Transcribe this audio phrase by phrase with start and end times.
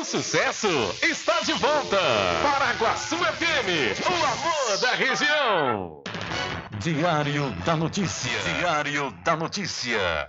[0.00, 0.68] O sucesso
[1.02, 1.98] está de volta.
[2.40, 6.02] Paraguaçu FM, o amor da região.
[6.78, 8.30] Diário da Notícia.
[8.42, 10.28] Diário da Notícia.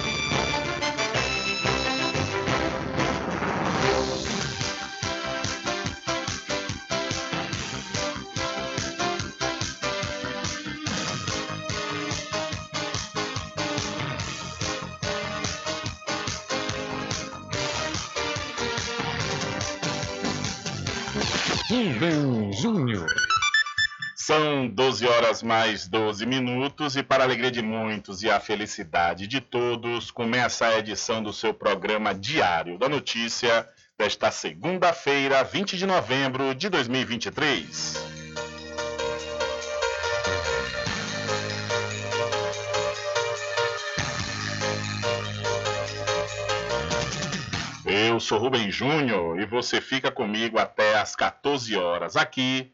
[25.31, 30.11] Horas mais 12 minutos e para a alegria de muitos e a felicidade de todos,
[30.11, 33.65] começa a edição do seu programa Diário da Notícia
[33.97, 37.95] desta segunda-feira, 20 de novembro de 2023.
[47.85, 52.73] Eu sou Rubem Júnior e você fica comigo até às 14 horas aqui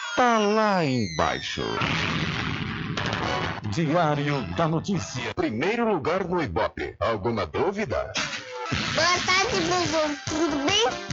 [0.15, 1.63] tá lá embaixo.
[3.71, 5.33] Diário da Notícia.
[5.33, 6.95] Primeiro lugar no Ibope.
[6.99, 8.11] Alguma dúvida?
[8.95, 10.19] Boa tarde, Bubu.
[10.27, 11.11] Tudo bem?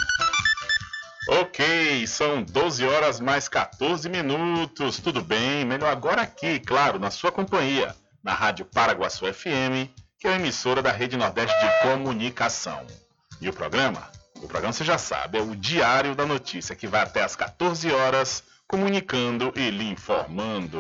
[1.40, 4.98] Ok, são 12 horas mais 14 minutos.
[4.98, 5.64] Tudo bem?
[5.64, 7.94] Melhor agora aqui, claro, na sua companhia,
[8.24, 12.84] na Rádio Paraguaçu FM, que é a emissora da Rede Nordeste de Comunicação.
[13.40, 14.10] E o programa?
[14.36, 17.90] O programa você já sabe, é o Diário da Notícia, que vai até às 14
[17.92, 20.78] horas, comunicando e lhe informando.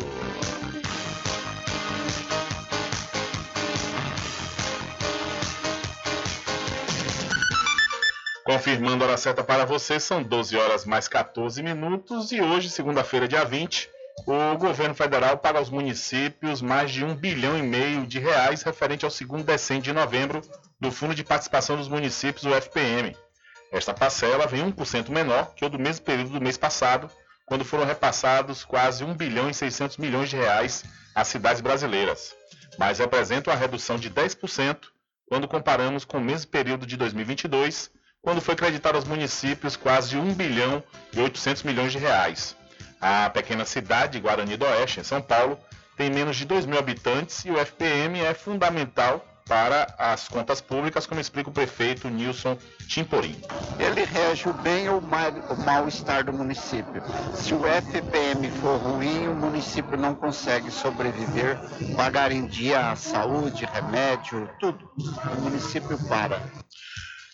[8.44, 13.26] Confirmando a hora certa para você, são 12 horas mais 14 minutos e hoje, segunda-feira,
[13.26, 13.88] dia 20,
[14.26, 19.06] o governo federal paga aos municípios mais de um bilhão e meio de reais referente
[19.06, 20.42] ao segundo decênio de novembro
[20.78, 23.16] do Fundo de Participação dos Municípios, o FPM.
[23.72, 27.10] Esta parcela vem 1% menor que o do mesmo período do mês passado,
[27.48, 30.84] quando foram repassados quase 1 bilhão e 600 milhões de reais
[31.14, 32.34] às cidades brasileiras,
[32.78, 34.76] mas representa uma redução de 10%
[35.26, 37.90] quando comparamos com o mesmo período de 2022,
[38.22, 42.54] quando foi creditado aos municípios quase 1 bilhão e 800 milhões de reais.
[43.00, 45.58] A pequena cidade, Guarani do Oeste, em São Paulo,
[45.96, 51.06] tem menos de 2 mil habitantes e o FPM é fundamental para as contas públicas,
[51.06, 53.34] como explica o prefeito Nilson Timporim.
[53.78, 57.02] Ele rege o bem ou o mal-estar do município.
[57.34, 61.58] Se o FPM for ruim, o município não consegue sobreviver,
[61.96, 64.90] pagar em dia a saúde, remédio, tudo.
[65.36, 66.40] O município para.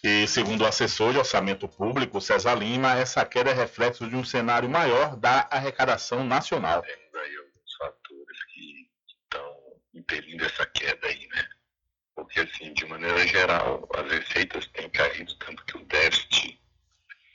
[0.04, 4.22] E segundo o assessor de orçamento público, César Lima, essa queda é reflexo de um
[4.22, 6.82] cenário maior da arrecadação nacional.
[6.82, 9.56] Temos aí alguns fatores que estão
[9.94, 11.53] impelindo essa queda aí, né?
[12.14, 16.60] Porque, assim, de maneira geral, as receitas têm caído, tanto que o déficit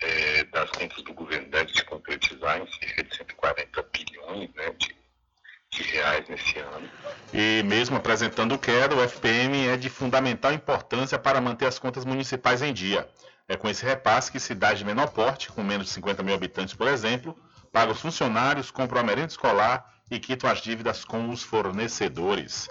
[0.02, 5.00] é, das contas do governo deve se concretizar em cerca de 140 bilhões né, de
[5.72, 6.90] de reais nesse ano.
[7.34, 12.62] E mesmo apresentando queda, o FPM é de fundamental importância para manter as contas municipais
[12.62, 13.08] em dia.
[13.48, 16.74] É com esse repasse que cidades de menor porte, com menos de 50 mil habitantes,
[16.74, 17.38] por exemplo,
[17.72, 22.70] pagam os funcionários, compram a merenda escolar e quitam as dívidas com os fornecedores.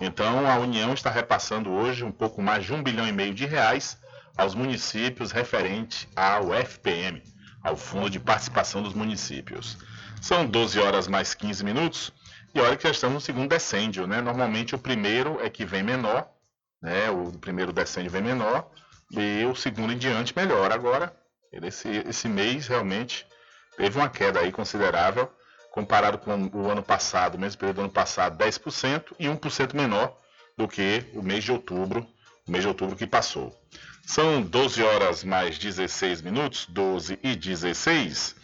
[0.00, 3.46] Então, a União está repassando hoje um pouco mais de um bilhão e meio de
[3.46, 3.98] reais
[4.36, 7.22] aos municípios referente ao FPM,
[7.62, 9.78] ao Fundo de Participação dos Municípios.
[10.20, 12.12] São 12 horas mais 15 minutos.
[12.54, 14.20] E olha que já estamos no segundo decêndio, né?
[14.20, 16.28] Normalmente o primeiro é que vem menor,
[16.80, 17.10] né?
[17.10, 18.70] O primeiro decêndio vem menor
[19.10, 20.72] e o segundo em diante melhor.
[20.72, 21.14] Agora,
[21.52, 23.26] esse, esse mês realmente
[23.76, 25.30] teve uma queda aí considerável,
[25.76, 30.16] comparado com o ano passado, o mesmo período do ano passado, 10% e 1% menor
[30.56, 32.06] do que o mês de outubro,
[32.48, 33.54] o mês de outubro que passou.
[34.06, 38.36] São 12 horas mais 16 minutos, 12 e 16.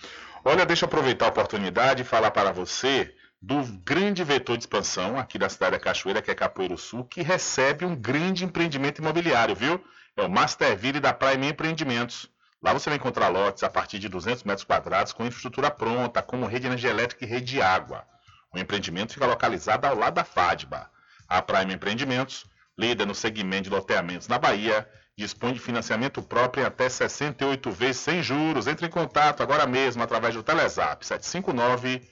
[0.44, 5.18] Olha, deixa eu aproveitar a oportunidade e falar para você do grande vetor de expansão
[5.18, 9.56] aqui da cidade da Cachoeira, que é Capoeiro Sul, que recebe um grande empreendimento imobiliário,
[9.56, 9.82] viu?
[10.18, 12.28] É o Masterville da Prime Empreendimentos.
[12.62, 16.46] Lá você vai encontrar lotes a partir de 200 metros quadrados com infraestrutura pronta, como
[16.46, 18.06] rede de energia elétrica e rede de água.
[18.54, 20.88] O empreendimento fica localizado ao lado da FADBA.
[21.28, 22.44] A Prime Empreendimentos,
[22.78, 27.96] líder no segmento de loteamentos na Bahia, dispõe de financiamento próprio em até 68 vezes
[27.96, 28.68] sem juros.
[28.68, 32.11] Entre em contato agora mesmo através do Telezap 759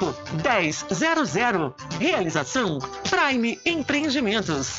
[0.00, 1.74] 1000.
[1.98, 2.78] Realização
[3.08, 4.78] Prime Empreendimentos.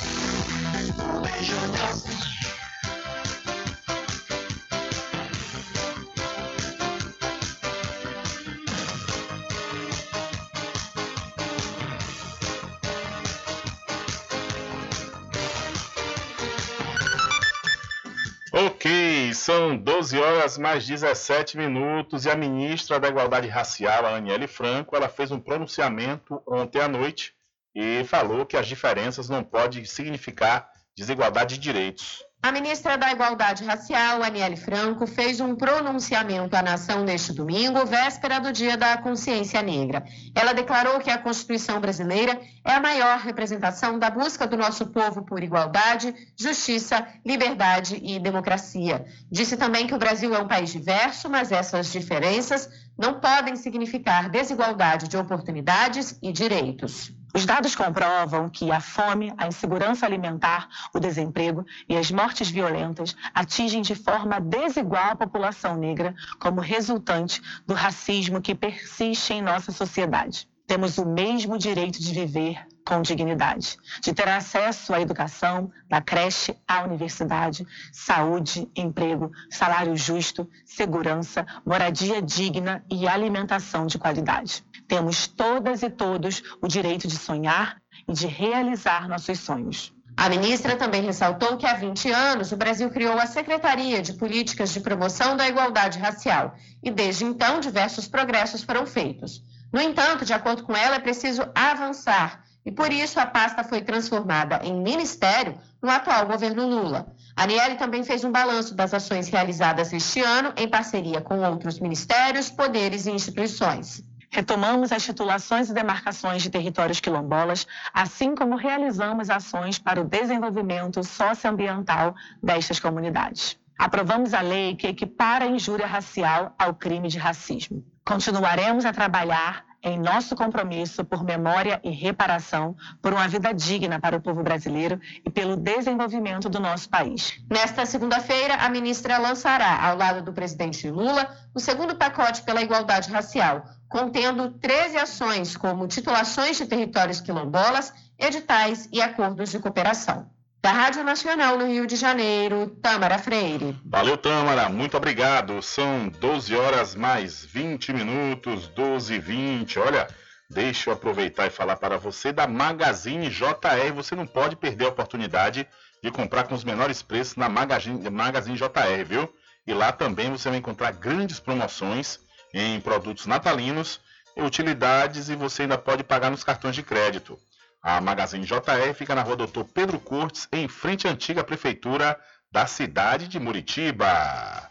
[19.42, 24.96] São 12 horas mais 17 minutos e a ministra da Igualdade Racial, a Aniele Franco,
[24.96, 27.34] ela fez um pronunciamento ontem à noite
[27.74, 32.24] e falou que as diferenças não podem significar desigualdade de direitos.
[32.44, 38.40] A ministra da Igualdade Racial, Aniele Franco, fez um pronunciamento à nação neste domingo, véspera
[38.40, 40.04] do Dia da Consciência Negra.
[40.34, 45.24] Ela declarou que a Constituição brasileira é a maior representação da busca do nosso povo
[45.24, 49.06] por igualdade, justiça, liberdade e democracia.
[49.32, 52.68] Disse também que o Brasil é um país diverso, mas essas diferenças
[52.98, 57.14] não podem significar desigualdade de oportunidades e direitos.
[57.34, 63.16] Os dados comprovam que a fome, a insegurança alimentar, o desemprego e as mortes violentas
[63.34, 69.72] atingem de forma desigual a população negra como resultante do racismo que persiste em nossa
[69.72, 70.50] sociedade.
[70.72, 76.56] Temos o mesmo direito de viver com dignidade, de ter acesso à educação, da creche
[76.66, 84.64] à universidade, saúde, emprego, salário justo, segurança, moradia digna e alimentação de qualidade.
[84.88, 89.94] Temos todas e todos o direito de sonhar e de realizar nossos sonhos.
[90.16, 94.72] A ministra também ressaltou que há 20 anos o Brasil criou a Secretaria de Políticas
[94.72, 99.44] de Promoção da Igualdade Racial e desde então diversos progressos foram feitos.
[99.72, 103.82] No entanto, de acordo com ela, é preciso avançar e por isso a pasta foi
[103.82, 107.14] transformada em ministério no atual governo Lula.
[107.36, 112.52] Aniele também fez um balanço das ações realizadas este ano em parceria com outros ministérios,
[112.52, 114.04] poderes e instituições.
[114.30, 121.04] Retomamos as titulações e demarcações de territórios quilombolas, assim como realizamos ações para o desenvolvimento
[121.04, 123.58] socioambiental destas comunidades.
[123.78, 127.84] Aprovamos a lei que equipara a injúria racial ao crime de racismo.
[128.12, 134.18] Continuaremos a trabalhar em nosso compromisso por memória e reparação, por uma vida digna para
[134.18, 137.42] o povo brasileiro e pelo desenvolvimento do nosso país.
[137.50, 143.10] Nesta segunda-feira, a ministra lançará, ao lado do presidente Lula, o segundo pacote pela igualdade
[143.10, 150.30] racial, contendo 13 ações, como titulações de territórios quilombolas, editais e acordos de cooperação.
[150.62, 153.76] Da Rádio Nacional no Rio de Janeiro, Tâmara Freire.
[153.84, 155.60] Valeu, Tâmara, muito obrigado.
[155.60, 159.80] São 12 horas mais 20 minutos, 12 e 20.
[159.80, 160.08] Olha,
[160.48, 163.92] deixa eu aproveitar e falar para você da Magazine JR.
[163.96, 165.68] Você não pode perder a oportunidade
[166.04, 169.34] de comprar com os menores preços na Magazine, Magazine JR, viu?
[169.66, 172.20] E lá também você vai encontrar grandes promoções
[172.54, 174.00] em produtos natalinos,
[174.38, 177.40] utilidades e você ainda pode pagar nos cartões de crédito.
[177.82, 182.20] A Magazine JR fica na rua Doutor Pedro Cortes, em frente à antiga prefeitura
[182.52, 184.70] da cidade de Muritiba.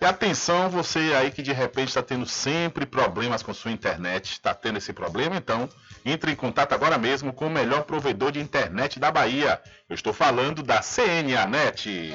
[0.00, 4.54] E atenção, você aí que de repente está tendo sempre problemas com sua internet, está
[4.54, 5.68] tendo esse problema, então
[6.04, 9.60] entre em contato agora mesmo com o melhor provedor de internet da Bahia.
[9.88, 12.14] Eu estou falando da CNA Net.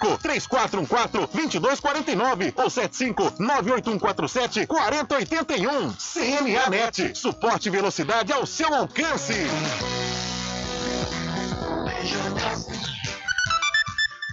[0.17, 5.93] 3414 2249 ou 75 98147 4081.
[5.93, 7.17] CNA Net.
[7.17, 9.33] Suporte e velocidade ao seu alcance.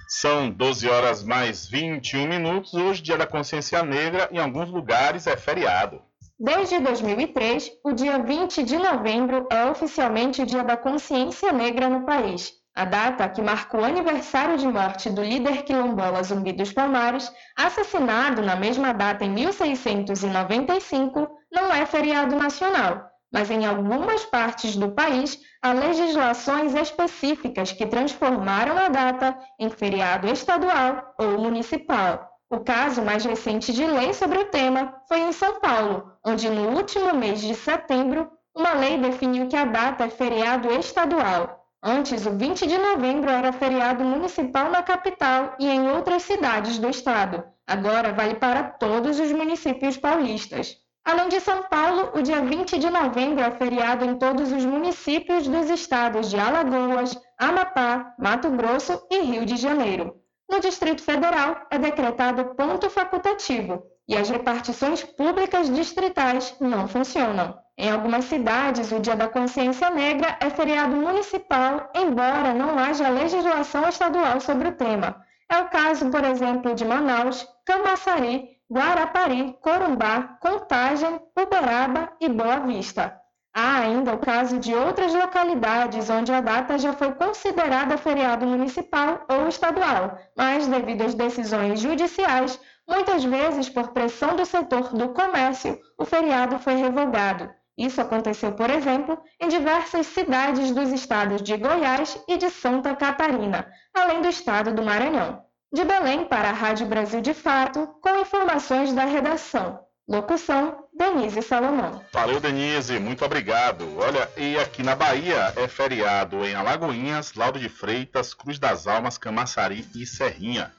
[0.09, 2.75] São 12 horas mais 21 minutos.
[2.75, 6.03] Hoje, Dia da Consciência Negra, em alguns lugares é feriado.
[6.41, 12.05] Desde 2003, o dia 20 de novembro é oficialmente o Dia da Consciência Negra no
[12.05, 12.53] país.
[12.79, 18.41] A data, que marca o aniversário de morte do líder quilombola Zumbi dos Palmares, assassinado
[18.41, 25.41] na mesma data em 1695, não é feriado nacional, mas em algumas partes do país
[25.61, 32.31] há legislações específicas que transformaram a data em feriado estadual ou municipal.
[32.49, 36.77] O caso mais recente de lei sobre o tema foi em São Paulo, onde no
[36.77, 41.58] último mês de setembro, uma lei definiu que a data é feriado estadual.
[41.83, 46.89] Antes, o 20 de novembro era feriado municipal na capital e em outras cidades do
[46.89, 47.45] estado.
[47.67, 50.77] Agora vale para todos os municípios paulistas.
[51.05, 55.47] Além de São Paulo, o dia 20 de novembro é feriado em todos os municípios
[55.47, 60.17] dos estados de Alagoas, Amapá, Mato Grosso e Rio de Janeiro.
[60.51, 67.59] No Distrito Federal, é decretado ponto facultativo e as repartições públicas distritais não funcionam.
[67.77, 73.89] Em algumas cidades, o Dia da Consciência Negra é feriado municipal, embora não haja legislação
[73.89, 75.23] estadual sobre o tema.
[75.51, 83.19] É o caso, por exemplo, de Manaus, Camaçari, Guarapari, Corumbá, Contagem, Uberaba e Boa Vista.
[83.55, 89.25] Há ainda o caso de outras localidades onde a data já foi considerada feriado municipal
[89.29, 95.79] ou estadual, mas devido às decisões judiciais, muitas vezes por pressão do setor do comércio,
[95.99, 97.51] o feriado foi revogado.
[97.77, 103.71] Isso aconteceu, por exemplo, em diversas cidades dos estados de Goiás e de Santa Catarina,
[103.95, 105.45] além do estado do Maranhão.
[105.73, 109.79] De Belém para a Rádio Brasil de Fato, com informações da redação.
[110.09, 112.03] Locução: Denise Salomão.
[112.11, 113.87] Valeu, Denise, muito obrigado.
[113.99, 119.19] Olha, e aqui na Bahia é feriado em Alagoinhas, Laudo de Freitas, Cruz das Almas,
[119.19, 120.73] Camaçari e Serrinha.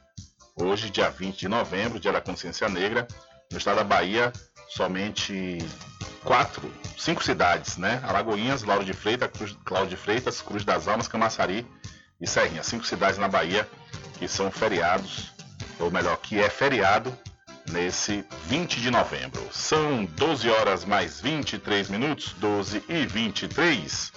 [0.61, 3.07] Hoje, dia 20 de novembro, dia da consciência negra,
[3.49, 4.33] no estado da Bahia,
[4.67, 5.57] somente
[6.21, 8.01] quatro, cinco cidades, né?
[8.03, 11.65] Alagoinhas, Lauro de Freitas, Cruz, Lauro de Freitas, Cruz das Almas, Camaçari
[12.19, 12.61] e Serrinha.
[12.61, 13.65] Cinco cidades na Bahia
[14.17, 15.31] que são feriados,
[15.79, 17.17] ou melhor, que é feriado
[17.71, 19.41] nesse 20 de novembro.
[19.53, 24.11] São 12 horas mais 23 minutos, 12 e 23.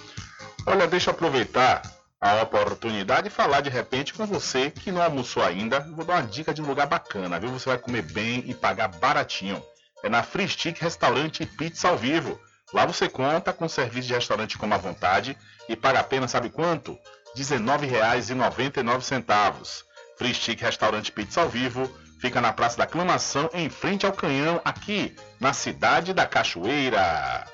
[0.67, 1.83] Olha, deixa eu aproveitar
[2.23, 5.81] a oportunidade e falar de repente com você que não almoçou ainda.
[5.81, 7.51] Vou dar uma dica de um lugar bacana, viu?
[7.51, 9.61] Você vai comer bem e pagar baratinho.
[10.05, 12.41] É na Free Stick Restaurante Pizza ao Vivo.
[12.73, 15.37] Lá você conta com serviço de restaurante como à vontade
[15.69, 16.93] e paga apenas, sabe quanto?
[17.37, 19.83] R$ 19,99.
[20.17, 24.61] Free Stick Restaurante Pizza ao Vivo Fica na Praça da Aclamação, em frente ao Canhão,
[24.65, 27.45] aqui na cidade da Cachoeira.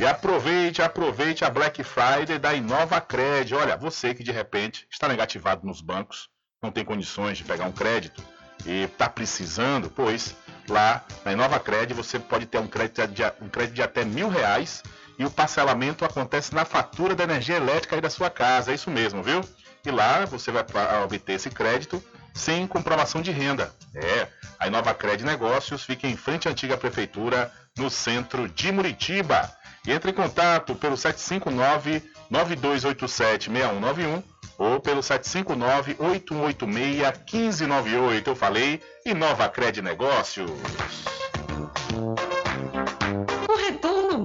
[0.00, 3.54] E aproveite, aproveite a Black Friday da Inova Cred.
[3.54, 6.30] Olha, você que de repente está negativado nos bancos,
[6.62, 8.24] não tem condições de pegar um crédito
[8.64, 10.34] e está precisando, pois
[10.66, 14.30] lá na Inova Cred você pode ter um crédito de, um crédito de até mil
[14.30, 14.82] reais
[15.18, 18.70] e o parcelamento acontece na fatura da energia elétrica aí da sua casa.
[18.70, 19.42] É isso mesmo, viu?
[19.84, 20.64] E lá você vai
[21.04, 23.70] obter esse crédito sem comprovação de renda.
[23.94, 29.59] É, a Inova Cred Negócios fica em frente à antiga prefeitura, no centro de Muritiba.
[29.86, 34.22] E entre em contato pelo 759 9287 6191
[34.58, 38.30] ou pelo 759 8186 1598.
[38.30, 40.50] Eu falei Inova Cred Negócios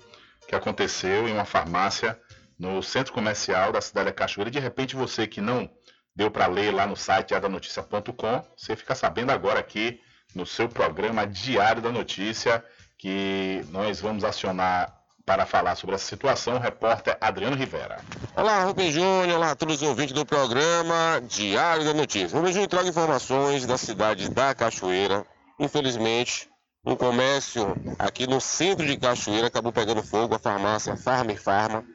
[0.47, 2.19] que aconteceu em uma farmácia
[2.59, 4.51] no centro comercial da cidade da Cachoeira.
[4.51, 5.67] De repente, você que não
[6.15, 9.99] deu para ler lá no site adanoticia.com, você fica sabendo agora aqui
[10.35, 12.63] no seu programa Diário da Notícia
[12.99, 17.99] que nós vamos acionar para falar sobre essa situação, o repórter Adriano Rivera.
[18.35, 22.37] Olá, Rubem Júnior, olá a todos os ouvintes do programa Diário da Notícia.
[22.37, 25.25] Rubem Júnior traga informações da cidade da Cachoeira.
[25.59, 26.49] Infelizmente,
[26.85, 31.85] um comércio aqui no centro de Cachoeira acabou pegando fogo, a farmácia Farma e Farma.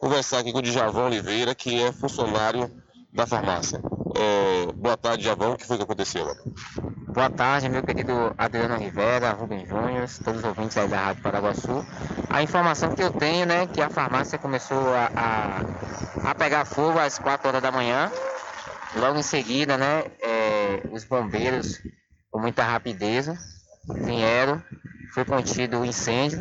[0.00, 2.68] Conversar aqui com o Djavão Oliveira, que é funcionário
[3.12, 3.80] da farmácia.
[4.14, 6.26] É, boa tarde, Djavão, o que foi que aconteceu?
[7.08, 11.86] Boa tarde, meu querido Adriano Rivera, Rubem Júnior, todos os ouvintes aí da Rádio Paraguaçu.
[12.28, 16.98] A informação que eu tenho, né, que a farmácia começou a, a, a pegar fogo
[16.98, 18.10] às 4 horas da manhã.
[18.96, 21.80] Logo em seguida, né, é, os bombeiros,
[22.30, 23.30] com muita rapidez,
[24.04, 24.62] vieram,
[25.14, 26.40] foi contido o incêndio,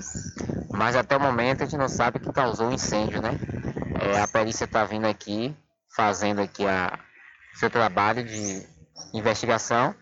[0.72, 3.40] mas até o momento a gente não sabe o que causou o incêndio, né?
[4.00, 5.56] É, a perícia está vindo aqui,
[5.96, 6.98] fazendo aqui a
[7.54, 8.66] seu trabalho de
[9.14, 9.94] investigação,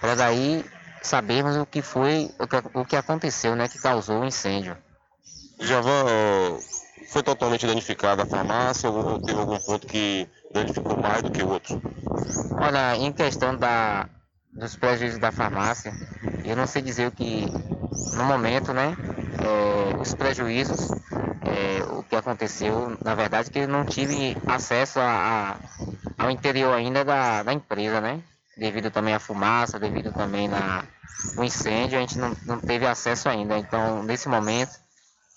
[0.00, 0.64] para daí
[1.02, 4.76] sabermos o que foi, o que, o que aconteceu, né, que causou o incêndio.
[5.60, 6.04] Javan,
[7.08, 11.48] foi totalmente danificada a farmácia ou teve algum ponto que danificou mais do que o
[11.48, 11.80] outro?
[12.60, 14.08] Olha, em questão da,
[14.52, 15.92] dos prejuízos da farmácia,
[16.44, 17.46] eu não sei dizer o que,
[18.16, 18.96] no momento, né,
[19.38, 20.90] é, os prejuízos,
[21.56, 25.56] é, o que aconteceu, na verdade, que eu não tive acesso a,
[26.18, 28.20] a, ao interior ainda da, da empresa, né,
[28.56, 30.84] devido também à fumaça, devido também na,
[31.38, 34.78] o incêndio, a gente não, não teve acesso ainda, então, nesse momento,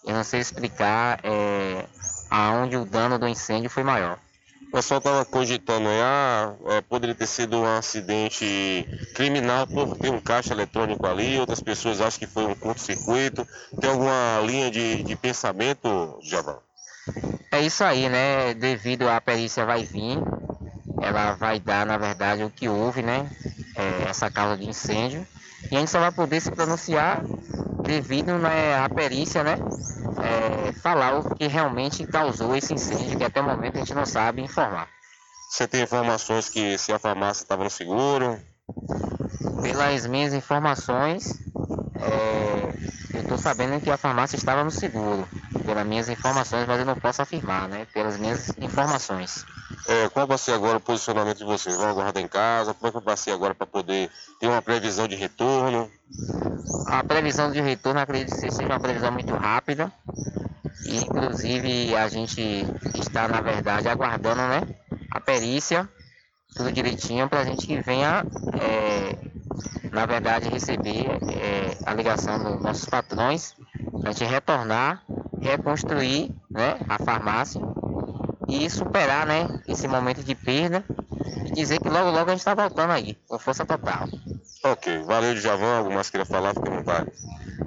[0.06, 1.86] eu não sei explicar é,
[2.30, 4.20] aonde o dano do incêndio foi maior.
[4.70, 10.12] O pessoal estava cogitando aí, ah, é, poderia ter sido um acidente criminal por ter
[10.12, 13.48] um caixa eletrônico ali, outras pessoas acham que foi um curto-circuito.
[13.82, 16.60] Tem alguma linha de, de pensamento, Javan?
[17.52, 18.54] É isso aí, né?
[18.54, 20.20] Devido à perícia vai vir,
[21.02, 23.28] ela vai dar, na verdade, o que houve, né?
[23.76, 25.26] É, essa causa de incêndio.
[25.72, 27.24] E a gente só vai poder se pronunciar
[27.84, 29.58] devido né, à perícia, né?
[30.22, 34.06] É, falar o que realmente causou esse incêndio, que até o momento a gente não
[34.06, 34.88] sabe informar.
[35.50, 38.40] Você tem informações que se a farmácia estava no seguro?
[39.62, 41.40] Pelas minhas informações,
[41.96, 42.74] é,
[43.16, 45.28] eu estou sabendo que a farmácia estava no seguro.
[45.66, 47.88] Pelas minhas informações, mas eu não posso afirmar, né?
[47.94, 49.46] Pelas minhas informações.
[49.88, 51.76] É, qual vai ser agora o posicionamento de vocês?
[51.76, 52.74] Vão aguardar em casa?
[52.74, 55.90] Como é que vai ser agora para poder ter uma previsão de retorno?
[56.88, 59.92] A previsão de retorno, acredito que seja uma previsão muito rápida.
[60.86, 62.66] E, inclusive, a gente
[62.96, 64.62] está, na verdade, aguardando né,
[65.12, 65.88] a perícia,
[66.56, 68.26] tudo direitinho, para a gente que venha,
[68.62, 73.56] é, na verdade, receber é, a ligação dos nossos patrões,
[74.02, 75.04] para a gente retornar,
[75.42, 77.62] reconstruir né, a farmácia
[78.50, 80.84] e superar né, esse momento de perda
[81.46, 84.08] e dizer que logo logo a gente está voltando aí, com força total.
[84.64, 87.12] Ok, valeu Djavan, algo mais queria falar, fica à vontade.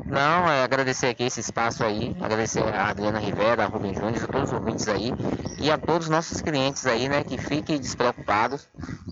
[0.07, 4.27] Não, é agradecer aqui esse espaço aí, agradecer a Adriana Rivera, a Rubem Júnior, a
[4.27, 5.13] todos os ouvintes aí
[5.59, 8.69] e a todos os nossos clientes aí, né, que fiquem despreocupados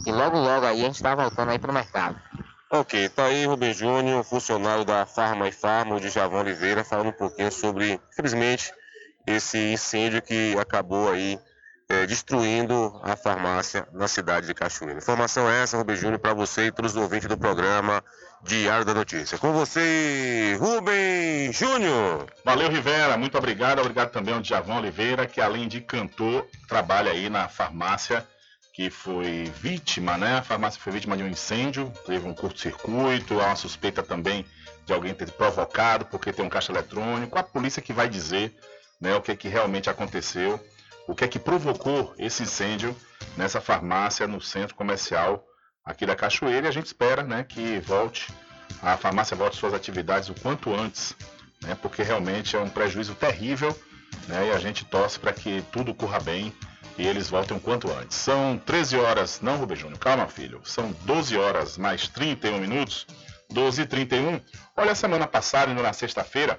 [0.07, 2.21] e logo logo aí a gente está voltando aí para o mercado.
[2.73, 7.13] Ok, tá aí Rubem Júnior, funcionário da Farma e Farma, de Javão Oliveira, falando um
[7.13, 8.73] pouquinho sobre, infelizmente,
[9.27, 11.39] esse incêndio que acabou aí
[11.91, 14.97] é, destruindo a farmácia na cidade de Cachoeira.
[14.97, 18.03] Informação é essa, Rubem Júnior, para você e todos os ouvintes do programa
[18.45, 19.37] Diário da Notícia.
[19.37, 22.27] Com você, Rubem Júnior.
[22.45, 23.19] Valeu, Rivera.
[23.19, 23.81] Muito obrigado.
[23.81, 28.25] Obrigado também ao Djavão Oliveira, que além de cantor, trabalha aí na farmácia
[28.73, 30.39] que foi vítima, né?
[30.39, 34.47] A farmácia foi vítima de um incêndio, teve um curto-circuito, há uma suspeita também
[34.87, 37.37] de alguém ter provocado porque tem um caixa eletrônico.
[37.37, 38.55] A polícia que vai dizer
[39.01, 40.61] né, o que, que realmente aconteceu
[41.07, 42.97] o que é que provocou esse incêndio
[43.37, 45.45] nessa farmácia no centro comercial
[45.85, 46.67] aqui da Cachoeira.
[46.67, 48.33] E a gente espera né, que volte,
[48.83, 51.15] a farmácia volte suas atividades o quanto antes,
[51.63, 53.77] né, porque realmente é um prejuízo terrível
[54.29, 56.53] né, e a gente torce para que tudo corra bem
[56.99, 58.17] e eles voltem o quanto antes.
[58.17, 60.61] São 13 horas, não, Rubem Júnior, calma, filho.
[60.65, 63.07] São 12 horas mais 31 minutos,
[63.51, 64.41] 12 e 31.
[64.77, 66.59] Olha, semana passada, na sexta-feira,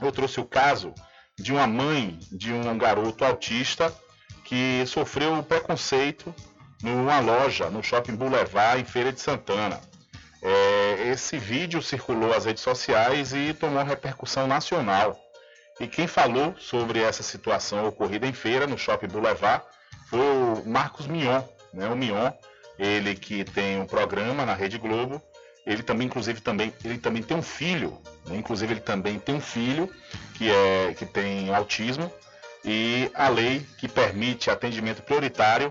[0.00, 0.94] eu trouxe o caso
[1.38, 3.94] de uma mãe de um garoto autista
[4.44, 6.34] que sofreu preconceito
[6.82, 9.80] numa loja no Shopping Boulevard, em Feira de Santana.
[10.42, 15.18] É, esse vídeo circulou às redes sociais e tomou repercussão nacional.
[15.80, 19.64] E quem falou sobre essa situação ocorrida em feira, no Shopping Boulevard,
[20.08, 21.42] foi o Marcos Mion.
[21.72, 21.88] Né?
[21.88, 22.32] O Mion,
[22.78, 25.22] ele que tem um programa na Rede Globo,
[25.68, 28.38] ele também, inclusive, também, ele também tem um filho, né?
[28.38, 29.92] inclusive ele também tem um filho
[30.34, 32.10] que, é, que tem autismo,
[32.64, 35.70] e a lei que permite atendimento prioritário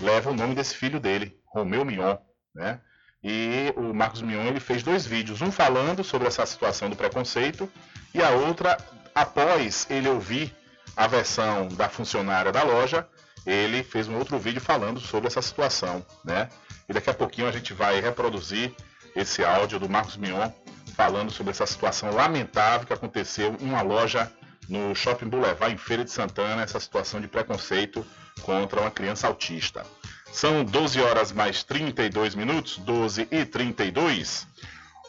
[0.00, 2.16] leva o nome desse filho dele, Romeu Mion,
[2.52, 2.80] né?
[3.22, 7.70] E o Marcos Mion ele fez dois vídeos, um falando sobre essa situação do preconceito
[8.12, 8.76] e a outra
[9.14, 10.54] após ele ouvir
[10.96, 13.08] a versão da funcionária da loja,
[13.46, 16.48] ele fez um outro vídeo falando sobre essa situação, né?
[16.88, 18.74] E daqui a pouquinho a gente vai reproduzir
[19.16, 20.50] esse áudio do Marcos Mion
[20.94, 24.30] falando sobre essa situação lamentável que aconteceu em uma loja
[24.68, 28.04] no Shopping Boulevard, em Feira de Santana, essa situação de preconceito
[28.42, 29.84] contra uma criança autista.
[30.32, 34.46] São 12 horas mais 32 minutos, 12 e 32.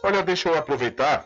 [0.03, 1.25] Olha, deixa eu aproveitar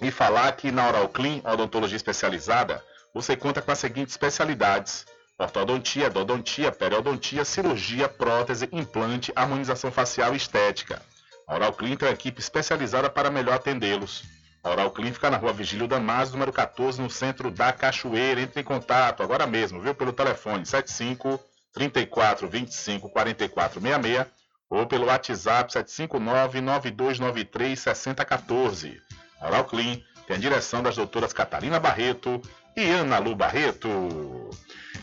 [0.00, 5.04] e falar que na Oral Clean, odontologia especializada, você conta com as seguintes especialidades:
[5.38, 11.02] ortodontia, endodontia, periodontia, cirurgia, prótese, implante, harmonização facial e estética.
[11.50, 14.22] A Oral Clean tem uma equipe especializada para melhor atendê-los.
[14.62, 18.40] A Oral Clean fica na rua Vigílio Damasio, número 14, no centro da Cachoeira.
[18.40, 19.92] Entre em contato agora mesmo, viu?
[19.92, 21.40] Pelo telefone 75
[21.72, 24.26] 34 25 44 66
[24.70, 29.02] ou pelo WhatsApp 759 9293 6014.
[29.40, 32.40] A Oral Clean tem a direção das doutoras Catarina Barreto
[32.76, 33.88] e Ana Lu Barreto.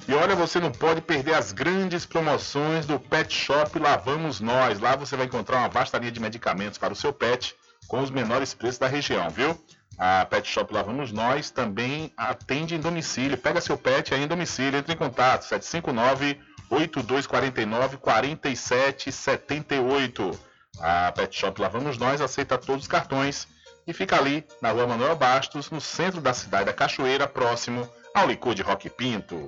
[0.07, 4.79] E olha, você não pode perder as grandes promoções do Pet Shop Lá Vamos Nós.
[4.79, 7.53] Lá você vai encontrar uma vasta linha de medicamentos para o seu pet
[7.87, 9.59] com os menores preços da região, viu?
[9.97, 13.37] A Pet Shop Lá Vamos Nós também atende em domicílio.
[13.37, 14.79] Pega seu pet aí em domicílio.
[14.79, 20.39] Entre em contato, 759 8249 4778.
[20.79, 23.45] A Pet Shop Lá Vamos Nós aceita todos os cartões
[23.87, 28.27] e fica ali na rua Manuel Bastos, no centro da cidade da Cachoeira, próximo ao
[28.27, 29.47] licor de Rock Pinto.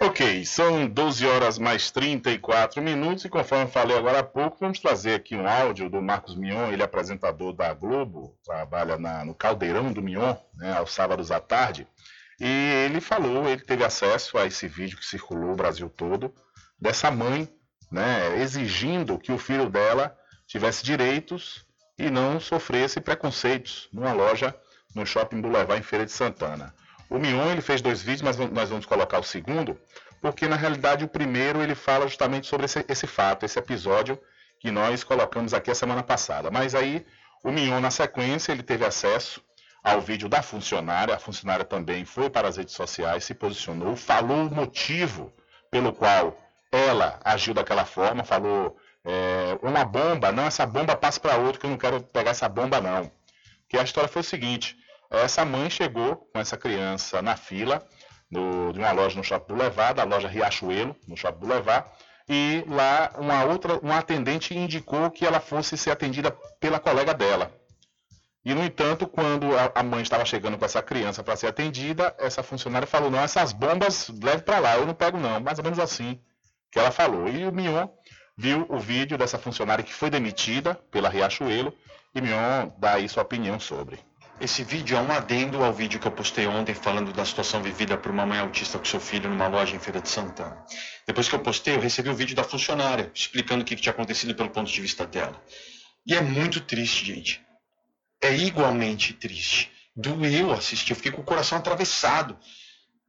[0.00, 5.14] Ok, são 12 horas mais 34 minutos e conforme falei agora há pouco, vamos trazer
[5.14, 9.92] aqui um áudio do Marcos Mion, ele é apresentador da Globo, trabalha na, no Caldeirão
[9.92, 11.88] do Mion, né, aos sábados à tarde,
[12.38, 12.46] e
[12.86, 16.34] ele falou, ele teve acesso a esse vídeo que circulou o Brasil todo,
[16.78, 17.48] dessa mãe
[17.90, 21.64] né, exigindo que o filho dela tivesse direitos
[21.98, 24.54] e não sofresse preconceitos numa loja
[24.94, 26.74] no Shopping Boulevard em Feira de Santana.
[27.08, 29.78] O Mion ele fez dois vídeos, mas nós vamos colocar o segundo,
[30.20, 34.18] porque na realidade o primeiro ele fala justamente sobre esse, esse fato, esse episódio
[34.58, 36.50] que nós colocamos aqui a semana passada.
[36.50, 37.04] Mas aí
[37.42, 39.42] o Mion na sequência ele teve acesso
[39.82, 44.46] ao vídeo da funcionária, a funcionária também foi para as redes sociais, se posicionou, falou
[44.46, 45.30] o motivo
[45.70, 46.34] pelo qual
[46.72, 51.66] ela agiu daquela forma, falou é, uma bomba, não, essa bomba passa para outro, que
[51.66, 53.12] eu não quero pegar essa bomba não.
[53.68, 54.76] Que a história foi o seguinte,
[55.10, 57.86] essa mãe chegou com essa criança na fila
[58.30, 61.88] no, de uma loja no Shopping Boulevard, a loja Riachuelo, no Shopping Boulevard,
[62.28, 67.52] e lá uma outra, uma atendente indicou que ela fosse ser atendida pela colega dela.
[68.44, 72.14] E, no entanto, quando a, a mãe estava chegando com essa criança para ser atendida,
[72.18, 75.64] essa funcionária falou, não, essas bombas leve para lá, eu não pego não, mais ou
[75.64, 76.20] menos assim
[76.70, 77.28] que ela falou.
[77.28, 77.88] E o Mion
[78.36, 81.72] viu o vídeo dessa funcionária que foi demitida pela Riachuelo,
[82.14, 83.98] e Mion dá aí sua opinião sobre.
[84.40, 87.96] Esse vídeo é um adendo ao vídeo que eu postei ontem falando da situação vivida
[87.96, 90.58] por uma mãe autista com seu filho numa loja em Feira de Santana.
[91.06, 94.34] Depois que eu postei, eu recebi o vídeo da funcionária explicando o que tinha acontecido
[94.34, 95.40] pelo ponto de vista dela.
[96.04, 97.40] E é muito triste, gente.
[98.20, 99.70] É igualmente triste.
[99.94, 102.36] Doeu assistir, eu fiquei com o coração atravessado.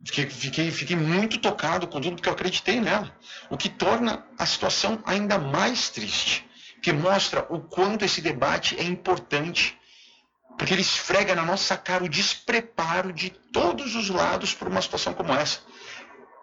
[0.06, 3.12] Fiquei, fiquei, fiquei muito tocado com tudo porque eu acreditei nela.
[3.50, 6.46] O que torna a situação ainda mais triste.
[6.84, 9.76] Que mostra o quanto esse debate é importante
[10.58, 15.14] porque ele esfrega na nossa cara o despreparo de todos os lados por uma situação
[15.14, 15.60] como essa.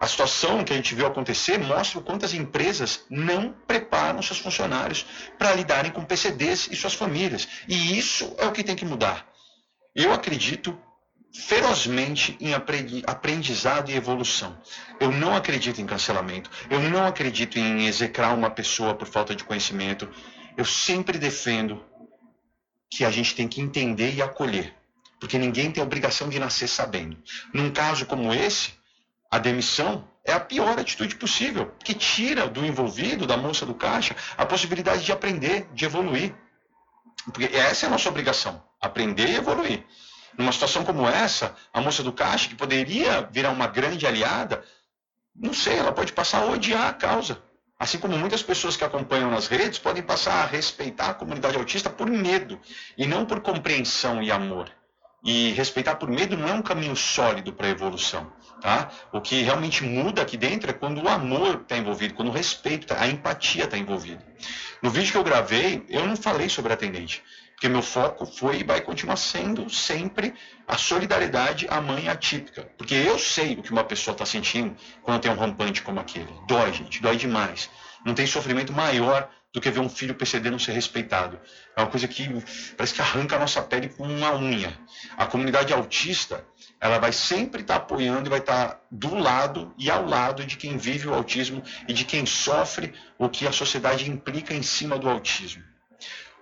[0.03, 4.41] A situação que a gente viu acontecer mostra o quanto as empresas não preparam seus
[4.41, 5.07] funcionários
[5.39, 7.47] para lidarem com PCDs e suas famílias.
[7.69, 9.25] E isso é o que tem que mudar.
[9.95, 10.77] Eu acredito
[11.33, 12.53] ferozmente em
[13.07, 14.59] aprendizado e evolução.
[14.99, 16.51] Eu não acredito em cancelamento.
[16.69, 20.09] Eu não acredito em execrar uma pessoa por falta de conhecimento.
[20.57, 21.81] Eu sempre defendo
[22.93, 24.75] que a gente tem que entender e acolher,
[25.19, 27.17] porque ninguém tem obrigação de nascer sabendo.
[27.51, 28.75] Num caso como esse,
[29.31, 34.15] a demissão é a pior atitude possível, que tira do envolvido, da moça do caixa,
[34.37, 36.35] a possibilidade de aprender, de evoluir.
[37.33, 39.87] Porque essa é a nossa obrigação, aprender e evoluir.
[40.37, 44.63] Numa situação como essa, a moça do caixa, que poderia virar uma grande aliada,
[45.35, 47.43] não sei, ela pode passar a odiar a causa.
[47.83, 51.91] Assim como muitas pessoas que acompanham nas redes podem passar a respeitar a comunidade autista
[51.91, 52.57] por medo
[52.97, 54.71] e não por compreensão e amor.
[55.25, 58.33] E respeitar por medo não é um caminho sólido para a evolução.
[58.61, 58.89] Tá?
[59.11, 62.87] O que realmente muda aqui dentro é quando o amor está envolvido, quando o respeito,
[62.87, 64.25] tá, a empatia está envolvida.
[64.81, 67.21] No vídeo que eu gravei, eu não falei sobre atendente,
[67.55, 70.35] porque meu foco foi e vai continuar sendo sempre
[70.67, 72.69] a solidariedade à mãe atípica.
[72.77, 76.33] Porque eu sei o que uma pessoa está sentindo quando tem um rompante como aquele.
[76.49, 77.71] Dói, gente, dói demais.
[78.05, 81.39] Não tem sofrimento maior do que ver um filho PCD não ser respeitado.
[81.77, 82.27] É uma coisa que
[82.77, 84.77] parece que arranca a nossa pele com uma unha.
[85.17, 86.45] A comunidade autista,
[86.81, 90.45] ela vai sempre estar tá apoiando e vai estar tá do lado e ao lado
[90.45, 94.63] de quem vive o autismo e de quem sofre o que a sociedade implica em
[94.63, 95.63] cima do autismo.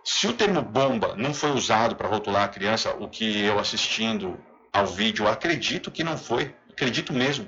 [0.05, 4.39] Se o termo bomba não foi usado para rotular a criança, o que eu assistindo
[4.73, 7.47] ao vídeo acredito que não foi, acredito mesmo.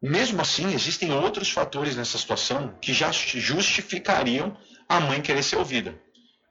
[0.00, 4.56] Mesmo assim, existem outros fatores nessa situação que já justificariam
[4.88, 5.98] a mãe querer ser ouvida.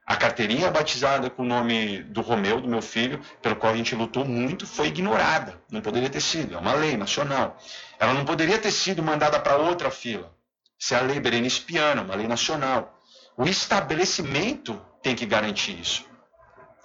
[0.05, 3.95] A carteirinha batizada com o nome do Romeu, do meu filho, pelo qual a gente
[3.95, 5.61] lutou muito, foi ignorada.
[5.71, 7.57] Não poderia ter sido, é uma lei nacional.
[7.99, 10.35] Ela não poderia ter sido mandada para outra fila.
[10.77, 13.00] Isso é a lei Berenice Piana, uma lei nacional.
[13.41, 16.05] O estabelecimento tem que garantir isso.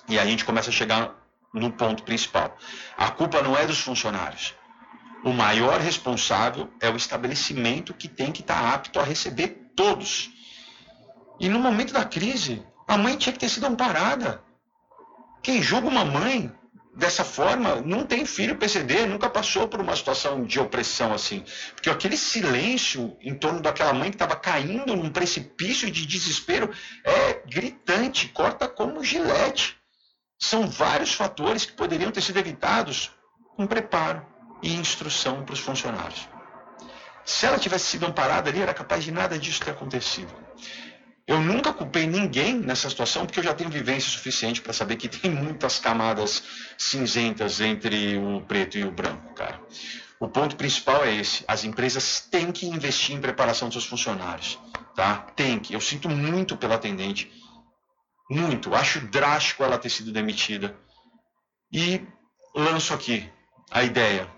[0.09, 1.15] E a gente começa a chegar
[1.53, 2.57] no ponto principal.
[2.97, 4.55] A culpa não é dos funcionários
[5.27, 10.31] o maior responsável é o estabelecimento que tem que estar apto a receber todos.
[11.41, 14.41] E no momento da crise, a mãe tinha que ter sido amparada.
[15.43, 16.53] Quem julga uma mãe
[16.97, 21.45] dessa forma não tem filho PCD, nunca passou por uma situação de opressão assim.
[21.75, 26.71] Porque aquele silêncio em torno daquela mãe que estava caindo num precipício de desespero
[27.05, 29.77] é gritante, corta como gilete.
[30.39, 33.11] São vários fatores que poderiam ter sido evitados
[33.57, 34.25] com preparo
[34.63, 36.27] e instrução para os funcionários.
[37.25, 40.33] Se ela tivesse sido amparada ali, era capaz de nada disso ter acontecido.
[41.27, 45.09] Eu nunca culpei ninguém nessa situação, porque eu já tenho vivência suficiente para saber que
[45.09, 46.43] tem muitas camadas
[46.79, 49.61] cinzentas entre o preto e o branco, cara.
[50.21, 54.57] O ponto principal é esse: as empresas têm que investir em preparação dos seus funcionários,
[54.95, 55.17] tá?
[55.35, 55.75] Tem que.
[55.75, 57.31] Eu sinto muito pela atendente,
[58.31, 58.73] muito.
[58.75, 60.77] Acho drástico ela ter sido demitida.
[61.73, 62.07] E
[62.55, 63.29] lanço aqui
[63.71, 64.31] a ideia: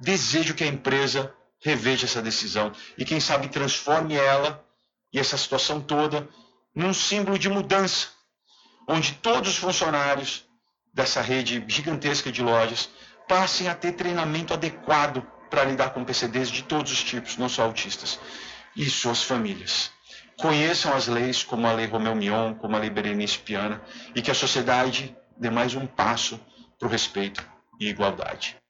[0.00, 4.64] desejo que a empresa reveja essa decisão e, quem sabe, transforme ela
[5.12, 6.28] e essa situação toda
[6.74, 8.08] num símbolo de mudança,
[8.88, 10.44] onde todos os funcionários
[10.92, 12.88] dessa rede gigantesca de lojas
[13.28, 17.64] passem a ter treinamento adequado para lidar com PCDs de todos os tipos, não só
[17.64, 18.18] autistas,
[18.74, 19.90] e suas famílias.
[20.38, 23.82] Conheçam as leis como a Lei Romeu Mion, como a Lei Berenice Piana,
[24.14, 26.40] e que a sociedade dê mais um passo
[26.78, 27.46] para o respeito
[27.78, 28.61] e igualdade.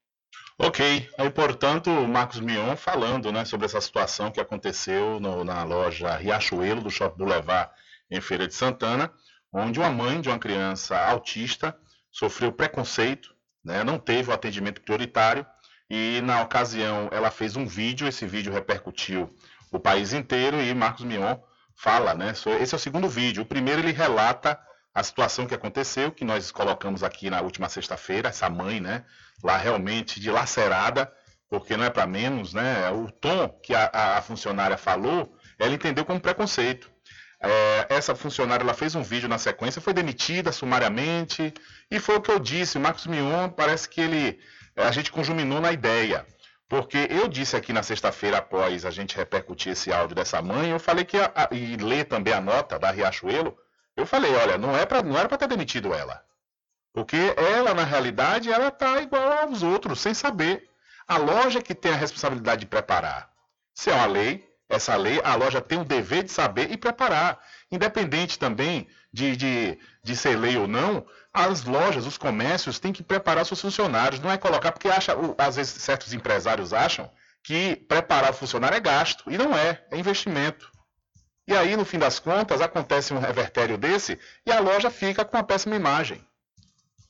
[0.64, 5.64] Ok, aí portanto o Marcos Mion falando né, sobre essa situação que aconteceu no, na
[5.64, 7.72] loja Riachuelo do Shopping Boulevard
[8.08, 9.12] em Feira de Santana,
[9.52, 11.76] onde uma mãe de uma criança autista
[12.12, 15.44] sofreu preconceito, né, não teve o atendimento prioritário
[15.90, 19.36] e na ocasião ela fez um vídeo, esse vídeo repercutiu
[19.72, 21.38] o país inteiro e Marcos Mion
[21.74, 24.56] fala, né, esse é o segundo vídeo, o primeiro ele relata
[24.94, 29.04] a situação que aconteceu, que nós colocamos aqui na última sexta-feira, essa mãe, né,
[29.42, 31.10] lá realmente dilacerada,
[31.48, 36.04] porque não é para menos, né, o tom que a, a, funcionária falou, ela entendeu
[36.04, 36.90] como preconceito.
[37.40, 41.52] É, essa funcionária ela fez um vídeo na sequência, foi demitida sumariamente,
[41.90, 44.38] e foi o que eu disse, o Marcos Mion parece que ele,
[44.76, 46.26] a gente conjuminou na ideia.
[46.68, 50.80] Porque eu disse aqui na sexta-feira, após a gente repercutir esse áudio dessa mãe, eu
[50.80, 53.54] falei que, a, a, e ler também a nota da Riachuelo,
[53.96, 56.22] eu falei, olha, não, é pra, não era para ter demitido ela.
[56.92, 60.68] Porque ela, na realidade, ela está igual aos outros, sem saber.
[61.06, 63.30] A loja que tem a responsabilidade de preparar.
[63.74, 67.38] Se é uma lei, essa lei, a loja tem o dever de saber e preparar.
[67.70, 73.02] Independente também de, de, de ser lei ou não, as lojas, os comércios têm que
[73.02, 74.20] preparar seus funcionários.
[74.20, 77.10] Não é colocar, porque acha, às vezes certos empresários acham
[77.42, 79.30] que preparar o funcionário é gasto.
[79.30, 80.71] E não é, é investimento.
[81.46, 85.36] E aí, no fim das contas, acontece um revertério desse e a loja fica com
[85.36, 86.24] uma péssima imagem.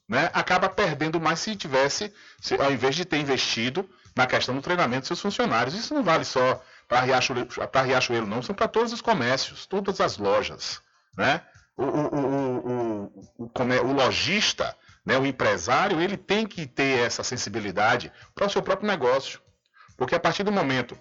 [0.09, 0.31] Né?
[0.33, 5.01] Acaba perdendo mais se tivesse, se, ao invés de ter investido na questão do treinamento
[5.01, 5.75] dos seus funcionários.
[5.75, 7.49] Isso não vale só para Riachuelo,
[7.85, 10.81] Riachuelo, não, são para todos os comércios, todas as lojas.
[11.17, 11.43] Né?
[11.77, 18.47] O, o, o, o, lojista, né, o empresário, ele tem que ter essa sensibilidade para
[18.47, 19.41] o seu próprio negócio.
[19.97, 20.99] Porque a partir do momento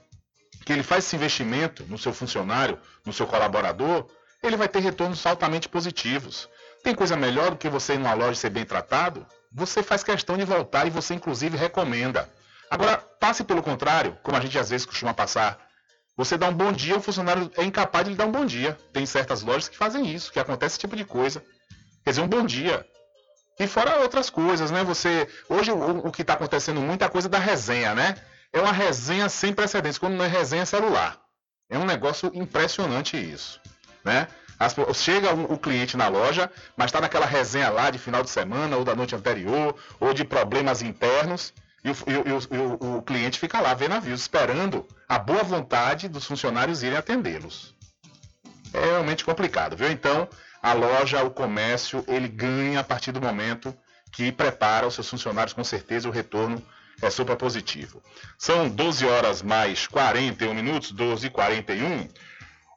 [0.65, 4.07] que ele faz esse investimento no seu funcionário, no seu colaborador,
[4.43, 6.49] ele vai ter retornos altamente positivos.
[6.83, 9.25] Tem coisa melhor do que você ir numa loja e ser bem tratado?
[9.51, 12.29] Você faz questão de voltar e você, inclusive, recomenda.
[12.69, 15.59] Agora, passe pelo contrário, como a gente às vezes costuma passar.
[16.17, 18.77] Você dá um bom dia, o funcionário é incapaz de lhe dar um bom dia.
[18.93, 21.43] Tem certas lojas que fazem isso, que acontece esse tipo de coisa.
[22.03, 22.85] Quer dizer, um bom dia.
[23.59, 24.83] E fora outras coisas, né?
[24.83, 25.27] Você.
[25.47, 28.15] Hoje o, o que está acontecendo muito é a coisa da resenha, né?
[28.53, 31.19] É uma resenha sem precedentes, quando não é resenha celular.
[31.69, 33.61] É um negócio impressionante isso,
[34.03, 34.27] né?
[34.59, 38.29] As, chega o, o, cliente na loja, mas está naquela resenha lá de final de
[38.29, 41.95] semana ou da noite anterior, ou de problemas internos, e o,
[42.51, 46.97] e o, o cliente fica lá vendo navios, esperando a boa vontade dos funcionários irem
[46.97, 47.73] atendê-los.
[48.73, 49.89] É realmente complicado, viu?
[49.89, 50.27] Então,
[50.61, 53.75] a loja, o comércio, ele ganha a partir do momento
[54.11, 56.61] que prepara os seus funcionários, com certeza o retorno
[57.01, 58.01] é super positivo.
[58.37, 62.07] São 12 horas mais 41 minutos, 12 e 41.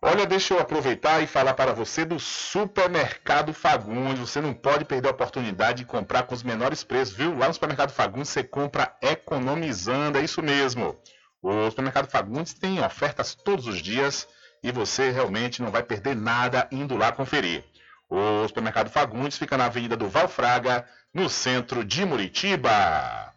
[0.03, 4.21] Olha, deixa eu aproveitar e falar para você do Supermercado Fagundes.
[4.21, 7.37] Você não pode perder a oportunidade de comprar com os menores preços, viu?
[7.37, 10.95] Lá no Supermercado Fagundes você compra economizando, é isso mesmo.
[11.43, 14.29] O Supermercado Fagundes tem ofertas todos os dias
[14.63, 17.63] e você realmente não vai perder nada indo lá conferir.
[18.09, 23.34] O supermercado Fagundes fica na Avenida do Valfraga, no centro de Muritiba.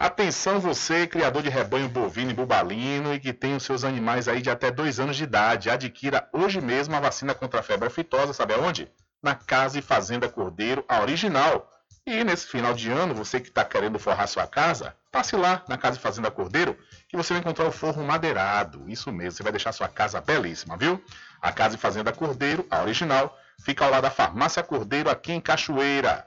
[0.00, 4.40] Atenção você, criador de rebanho bovino e bubalino e que tem os seus animais aí
[4.40, 5.68] de até dois anos de idade.
[5.68, 8.90] Adquira hoje mesmo a vacina contra a febre aftosa, sabe aonde?
[9.22, 11.70] Na Casa e Fazenda Cordeiro, a original.
[12.06, 15.76] E nesse final de ano, você que está querendo forrar sua casa, passe lá na
[15.76, 18.88] Casa e Fazenda Cordeiro que você vai encontrar o forro madeirado.
[18.88, 20.98] Isso mesmo, você vai deixar sua casa belíssima, viu?
[21.42, 25.42] A Casa e Fazenda Cordeiro, a original, fica ao lado da Farmácia Cordeiro, aqui em
[25.42, 26.26] Cachoeira.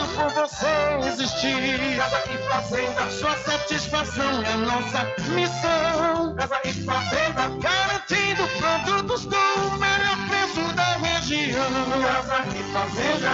[0.15, 0.67] por você
[1.07, 1.97] existir.
[1.97, 6.35] Casa e fazenda, sua satisfação é nossa missão.
[6.35, 11.71] Casa e fazenda, garantindo produtos do melhor preço da região.
[12.01, 13.31] Casa e fazenda.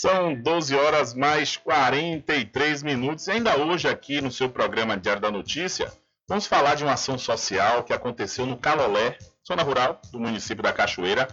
[0.00, 3.26] São 12 horas mais 43 minutos.
[3.26, 5.92] E ainda hoje, aqui no seu programa Diário da Notícia,
[6.28, 10.72] vamos falar de uma ação social que aconteceu no Calolé, zona rural do município da
[10.72, 11.26] Cachoeira.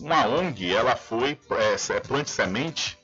[0.00, 2.98] Uma ONG, ela foi, é, Plante Semente,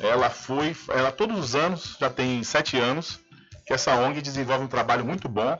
[0.00, 3.20] ela foi, ela todos os anos, já tem sete anos,
[3.66, 5.56] que essa ONG desenvolve um trabalho muito bom,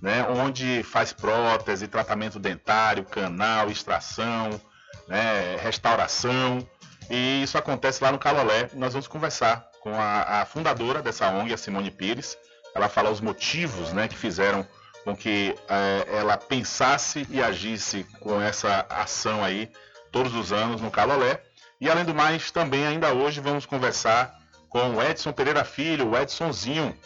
[0.00, 4.60] né, onde faz prótese, tratamento dentário, canal, extração,
[5.06, 6.66] né, restauração.
[7.08, 8.68] E isso acontece lá no Calolé.
[8.74, 12.36] Nós vamos conversar com a, a fundadora dessa ONG, a Simone Pires.
[12.74, 14.66] Ela fala os motivos né, que fizeram
[15.04, 19.70] com que é, ela pensasse e agisse com essa ação aí
[20.12, 21.42] todos os anos no Calolé.
[21.80, 24.38] E além do mais, também ainda hoje vamos conversar
[24.68, 26.96] com o Edson Pereira Filho, o Edsonzinho.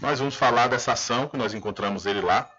[0.00, 2.50] Nós vamos falar dessa ação que nós encontramos ele lá,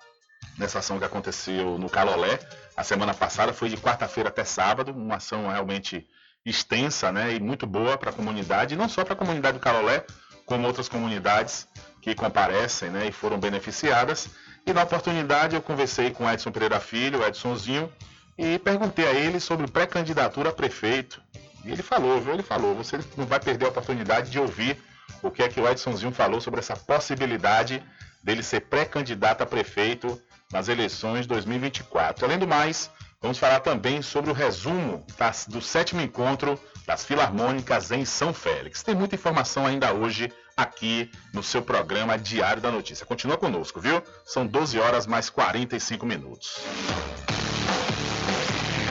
[0.57, 2.39] nessa ação que aconteceu no Calolé.
[2.75, 6.07] A semana passada foi de quarta-feira até sábado, uma ação realmente
[6.45, 10.05] extensa né, e muito boa para a comunidade, não só para a comunidade do Carolé,
[10.45, 11.67] como outras comunidades
[12.01, 14.29] que comparecem né, e foram beneficiadas.
[14.65, 17.91] E na oportunidade eu conversei com Edson Pereira Filho, Edsonzinho,
[18.37, 21.21] e perguntei a ele sobre pré-candidatura a prefeito.
[21.65, 22.33] E ele falou, viu?
[22.33, 24.77] Ele falou, você não vai perder a oportunidade de ouvir
[25.21, 27.83] o que é que o Edsonzinho falou sobre essa possibilidade
[28.23, 30.21] dele ser pré-candidato a prefeito
[30.51, 32.25] nas eleições 2024.
[32.25, 37.91] Além do mais, Vamos falar também sobre o resumo das, do sétimo encontro das Filarmônicas
[37.91, 38.83] em São Félix.
[38.83, 43.07] Tem muita informação ainda hoje aqui no seu programa Diário da Notícia.
[43.07, 44.03] Continua conosco, viu?
[44.23, 46.61] São 12 horas mais 45 minutos.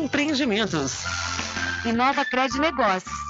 [0.00, 1.04] Empreendimentos.
[1.84, 3.29] Inova Cred Negócios.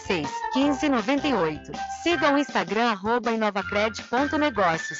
[0.05, 1.71] 86 1598.
[2.03, 4.99] Siga o Instagram arroba inovacred.negócios.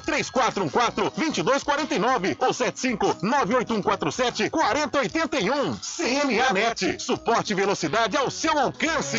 [0.00, 5.76] 3414 2249 ou 75 98147 4081.
[5.76, 9.18] CNAnet, suporte e velocidade ao seu alcance.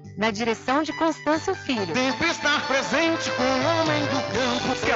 [0.17, 1.93] na direção de Constâncio Filho.
[1.93, 4.30] Sempre estar presente com o homem do.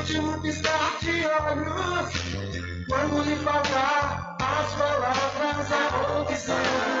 [0.00, 2.10] Último piscar de olhos.
[2.88, 7.00] Quando lhe faltar as palavras, a opção.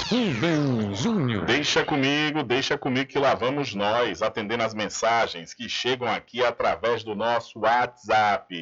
[0.09, 1.45] Rubem Júnior.
[1.45, 7.03] Deixa comigo, deixa comigo que lá vamos nós, atendendo as mensagens que chegam aqui através
[7.03, 8.55] do nosso WhatsApp.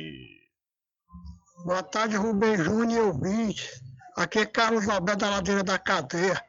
[1.64, 3.80] Boa tarde, Rubem Júnior e ouvintes.
[4.16, 6.42] Aqui é Carlos Alberto da Ladeira da Cadeia.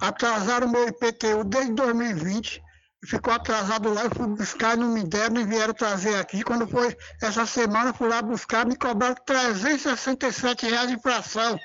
[0.00, 2.67] Atrasaram o meu IPTU desde 2020 e
[3.06, 4.04] ficou atrasado lá.
[4.04, 6.42] Eu fui buscar, não me deram e vieram trazer aqui.
[6.42, 11.58] Quando foi essa semana, eu fui lá buscar, me cobraram 367 reais de infração.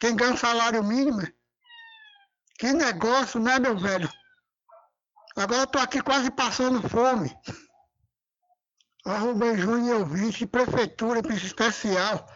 [0.00, 1.20] Quem ganha um salário mínimo?
[2.58, 4.10] Que negócio, né, meu velho?
[5.36, 7.32] Agora eu tô aqui quase passando fome.
[9.06, 12.26] Rubem Júnior ouvinte, prefeitura, especial.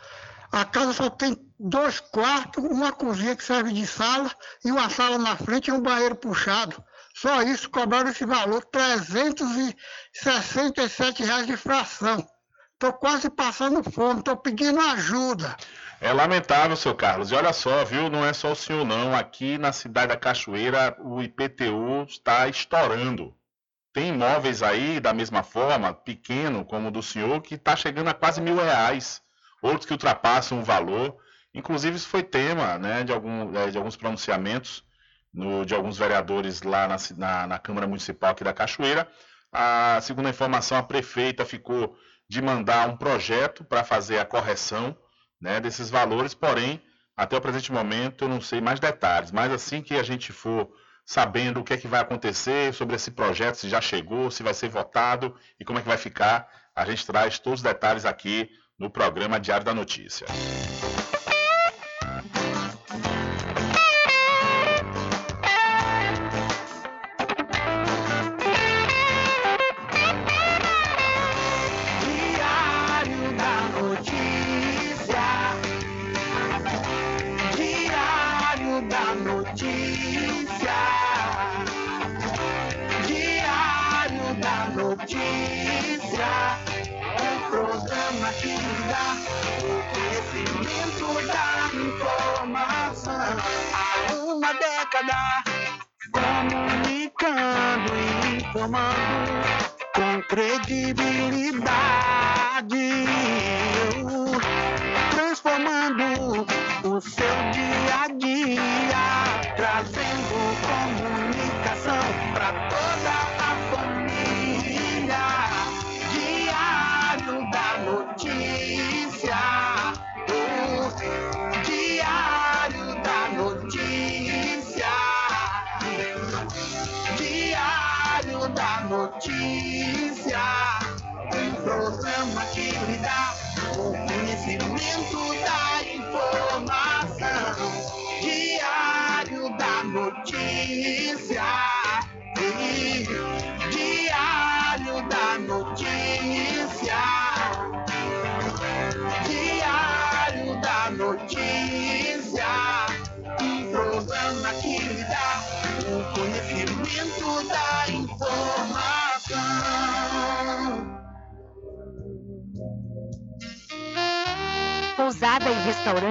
[0.53, 4.31] A casa só tem dois quartos, uma cozinha que serve de sala
[4.64, 6.83] e uma sala na frente e um banheiro puxado.
[7.23, 12.27] Só isso cobraram esse valor, 367 reais de fração.
[12.73, 15.57] Estou quase passando fome, estou pedindo ajuda.
[16.01, 17.31] É lamentável, seu Carlos.
[17.31, 18.11] E olha só, viu?
[18.11, 19.14] Não é só o senhor, não.
[19.14, 23.33] Aqui na cidade da Cachoeira, o IPTU está estourando.
[23.93, 28.14] Tem imóveis aí, da mesma forma, pequeno como o do senhor, que está chegando a
[28.14, 29.23] quase mil reais.
[29.62, 31.16] Outros que ultrapassam o valor.
[31.55, 34.85] Inclusive, isso foi tema né, de, algum, de alguns pronunciamentos
[35.33, 39.09] no, de alguns vereadores lá na, na, na Câmara Municipal aqui da Cachoeira.
[39.53, 41.97] A, segundo a informação, a prefeita ficou
[42.28, 44.97] de mandar um projeto para fazer a correção
[45.41, 46.80] né, desses valores, porém,
[47.16, 50.72] até o presente momento eu não sei mais detalhes, mas assim que a gente for
[51.05, 54.55] sabendo o que é que vai acontecer sobre esse projeto, se já chegou, se vai
[54.55, 58.49] ser votado e como é que vai ficar, a gente traz todos os detalhes aqui
[58.78, 60.26] no programa Diário da Notícia.
[60.26, 61.11] Diário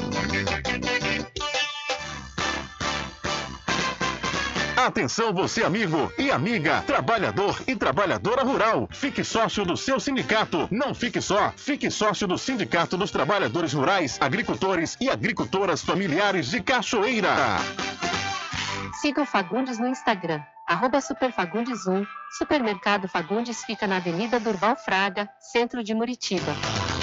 [4.85, 8.89] Atenção você amigo e amiga, trabalhador e trabalhadora rural.
[8.91, 10.67] Fique sócio do seu sindicato.
[10.71, 16.61] Não fique só, fique sócio do Sindicato dos Trabalhadores Rurais, Agricultores e Agricultoras Familiares de
[16.61, 17.29] Cachoeira.
[18.99, 22.07] Siga o Fagundes no Instagram, arroba Superfagundes1.
[22.39, 26.55] Supermercado Fagundes fica na Avenida Durval Fraga, centro de Muritiba.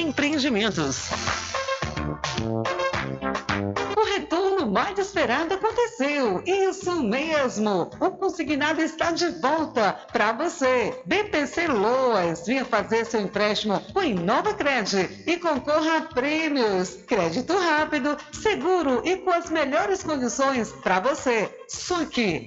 [0.00, 1.10] Empreendimentos.
[3.94, 6.42] O retorno mais esperado aconteceu.
[6.46, 7.90] Isso mesmo.
[8.00, 10.98] O consignado está de volta para você.
[11.04, 16.96] BPC Loas, venha fazer seu empréstimo com Inova Cred e concorra a prêmios.
[17.06, 21.59] Crédito rápido, seguro e com as melhores condições para você.
[21.70, 21.98] Só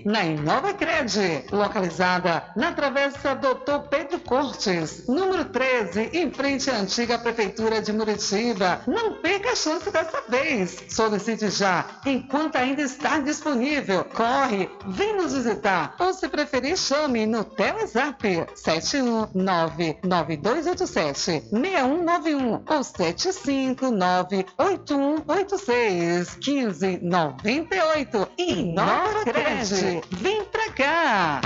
[0.04, 7.18] na na Crédit, localizada na Travessa Doutor Pedro Cortes, número 13, em frente à antiga
[7.18, 8.82] Prefeitura de Muritiba.
[8.86, 10.78] Não perca a chance dessa vez.
[10.90, 14.04] Solicite já, enquanto ainda está disponível.
[14.04, 24.46] Corre, vem nos visitar ou se preferir chame no Telezap 719 9287 6191 ou 759
[24.58, 31.42] 8186 1598 e 9 Caracrede, vem pra cá!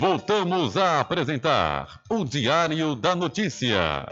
[0.00, 4.06] Voltamos a apresentar o Diário da Notícia.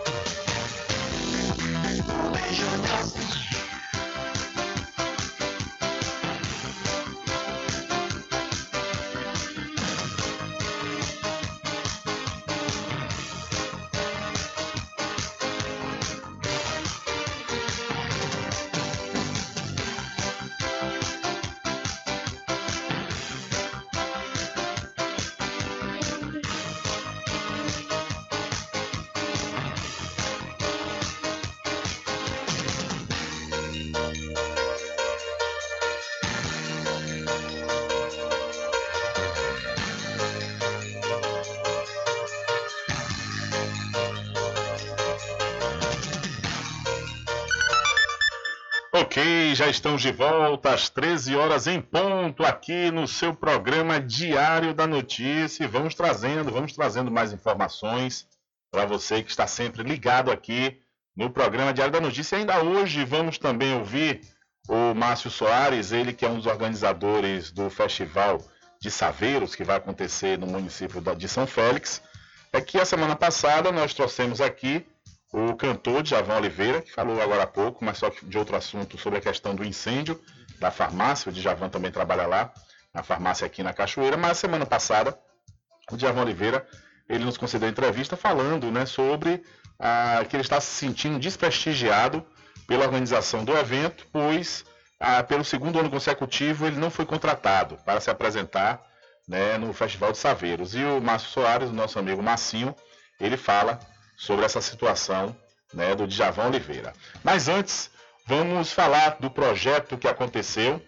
[49.69, 55.67] Estamos de volta às 13 horas em ponto aqui no seu programa Diário da Notícia.
[55.67, 58.29] Vamos trazendo, vamos trazendo mais informações
[58.71, 60.81] para você que está sempre ligado aqui
[61.17, 62.37] no programa Diário da Notícia.
[62.37, 64.21] E ainda hoje vamos também ouvir
[64.69, 68.41] o Márcio Soares, ele que é um dos organizadores do Festival
[68.81, 72.01] de Saveiros, que vai acontecer no município de São Félix.
[72.53, 74.87] É que a semana passada nós trouxemos aqui
[75.33, 79.19] o cantor Djavan Oliveira, que falou agora há pouco, mas só de outro assunto, sobre
[79.19, 80.21] a questão do incêndio
[80.59, 81.31] da farmácia.
[81.31, 82.53] O Djavan também trabalha lá,
[82.95, 84.17] na farmácia aqui na Cachoeira.
[84.17, 85.19] Mas semana passada,
[85.91, 86.67] o Djavan Oliveira,
[87.09, 89.45] ele nos concedeu entrevista falando né, sobre
[89.79, 92.25] ah, que ele está se sentindo desprestigiado
[92.67, 94.65] pela organização do evento, pois
[94.99, 98.83] ah, pelo segundo ano consecutivo ele não foi contratado para se apresentar
[99.29, 100.75] né, no Festival de Saveiros.
[100.75, 102.75] E o Márcio Soares, nosso amigo Massinho,
[103.21, 103.79] ele fala
[104.17, 105.37] sobre essa situação
[105.73, 106.93] né, do Djavan Oliveira.
[107.23, 107.91] Mas antes,
[108.27, 110.83] vamos falar do projeto que aconteceu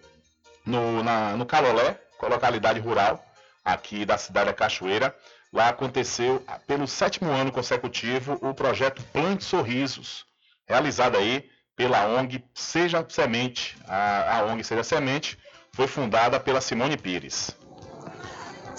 [0.65, 3.23] no, na, no Calolé, localidade rural
[3.63, 5.15] aqui da cidade da Cachoeira.
[5.51, 10.25] Lá aconteceu, pelo sétimo ano consecutivo, o projeto Plante Sorrisos,
[10.67, 13.77] realizado aí pela ONG Seja Semente.
[13.87, 15.39] A, a ONG Seja Semente
[15.71, 17.55] foi fundada pela Simone Pires.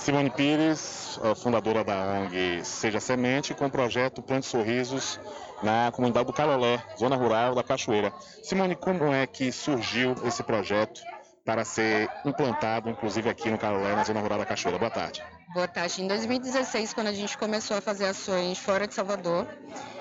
[0.00, 5.20] Simone Pires, fundadora da ONG Seja Semente, com o projeto Plante Sorrisos
[5.62, 8.12] na comunidade do Calolé, zona rural da Cachoeira.
[8.42, 11.02] Simone, como é que surgiu esse projeto
[11.44, 14.78] para ser implantado, inclusive aqui no Calolé, na zona rural da Cachoeira?
[14.78, 15.22] Boa tarde.
[15.52, 16.00] Boa tarde.
[16.00, 19.48] Em 2016, quando a gente começou a fazer ações fora de Salvador,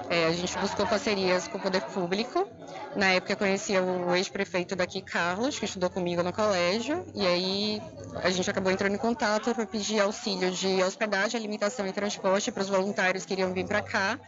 [0.07, 2.47] é, a gente buscou parcerias com o poder público.
[2.95, 7.03] Na época, eu conhecia o ex-prefeito daqui, Carlos, que estudou comigo no colégio.
[7.15, 7.81] E aí,
[8.21, 12.61] a gente acabou entrando em contato para pedir auxílio de hospedagem, alimentação e transporte para
[12.61, 14.19] os voluntários que iriam vir para cá.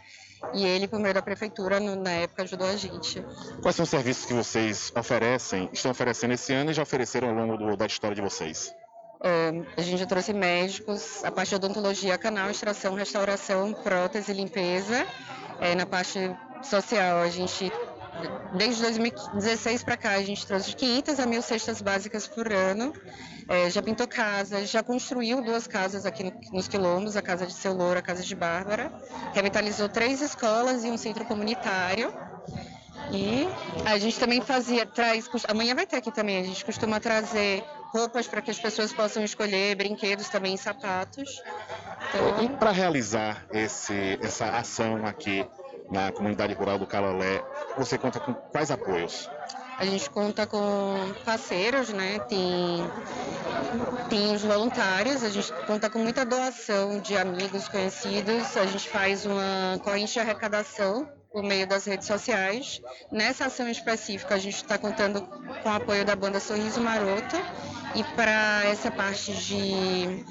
[0.56, 3.24] E ele, por meio da prefeitura, no, na época ajudou a gente.
[3.62, 7.36] Quais são os serviços que vocês oferecem, estão oferecendo esse ano e já ofereceram ao
[7.36, 8.74] longo do, da história de vocês?
[9.22, 15.06] Uh, a gente já trouxe médicos, a parte de odontologia, canal, extração, restauração, prótese, limpeza.
[15.60, 16.18] É, na parte
[16.64, 17.72] social, a gente,
[18.58, 22.94] desde 2016 para cá, a gente trouxe de 500 a 1.000 cestas básicas por ano.
[23.48, 27.54] É, já pintou casas, já construiu duas casas aqui no, nos quilombos, a casa de
[27.54, 28.92] Seu Louro, a casa de Bárbara.
[29.34, 32.12] Revitalizou três escolas e um centro comunitário.
[33.12, 33.48] E
[33.86, 38.28] a gente também fazia, traz, amanhã vai ter aqui também, a gente costuma trazer roupas
[38.28, 41.42] para que as pessoas possam escolher, brinquedos também, sapatos.
[42.10, 42.44] Então...
[42.44, 45.46] E para realizar esse, essa ação aqui
[45.90, 47.44] na comunidade rural do Calolé,
[47.78, 49.30] você conta com quais apoios?
[49.78, 52.20] A gente conta com parceiros, né?
[52.20, 52.88] Tem,
[54.10, 59.26] tem os voluntários, a gente conta com muita doação de amigos conhecidos, a gente faz
[59.26, 62.82] uma corrente de arrecadação por meio das redes sociais.
[63.12, 65.22] Nessa ação específica, a gente está contando
[65.64, 67.38] com o apoio da banda Sorriso Maroto
[67.96, 70.26] e para essa parte de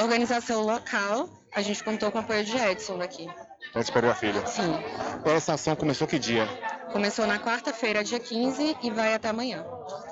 [0.00, 3.28] organização local, a gente contou com o apoio de Edson daqui.
[3.74, 4.46] Edson a filha?
[4.46, 4.74] Sim.
[5.24, 6.46] Essa ação começou que dia?
[6.92, 9.64] Começou na quarta-feira, dia 15, e vai até amanhã.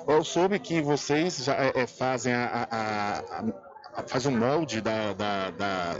[0.07, 3.43] Eu soube que vocês já é, é fazem a, a, a,
[4.01, 5.95] a, faz um molde da, da, da,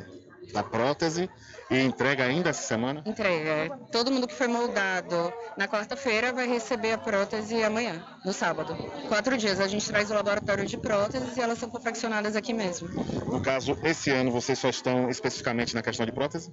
[0.53, 1.29] da prótese
[1.69, 3.01] e entrega ainda essa semana?
[3.05, 3.77] Entrega.
[3.91, 8.75] Todo mundo que foi moldado na quarta-feira vai receber a prótese amanhã, no sábado.
[9.07, 9.59] Quatro dias.
[9.59, 12.87] A gente traz o laboratório de próteses e elas são confeccionadas aqui mesmo.
[13.25, 16.51] No caso, esse ano vocês só estão especificamente na questão de prótese?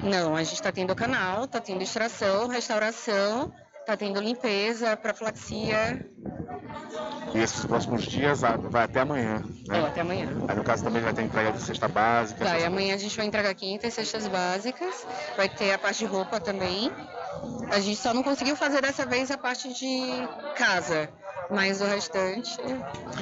[0.00, 3.52] Não, a gente está tendo canal, está tendo extração, restauração,
[3.84, 6.04] está tendo limpeza, profilaxia,
[7.34, 9.80] e esses próximos dias vai até amanhã, né?
[9.80, 10.28] É, até amanhã.
[10.48, 12.44] Aí no caso também vai ter entrega de cesta básica.
[12.58, 15.06] E amanhã a gente vai entregar 500 cestas básicas,
[15.36, 16.92] vai ter a parte de roupa também.
[17.70, 21.10] A gente só não conseguiu fazer dessa vez a parte de casa,
[21.50, 22.56] mas o restante...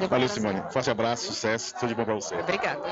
[0.08, 0.62] Valeu, Simone.
[0.70, 2.34] Forte abraço, sucesso, tudo de bom para você.
[2.36, 2.82] Obrigada.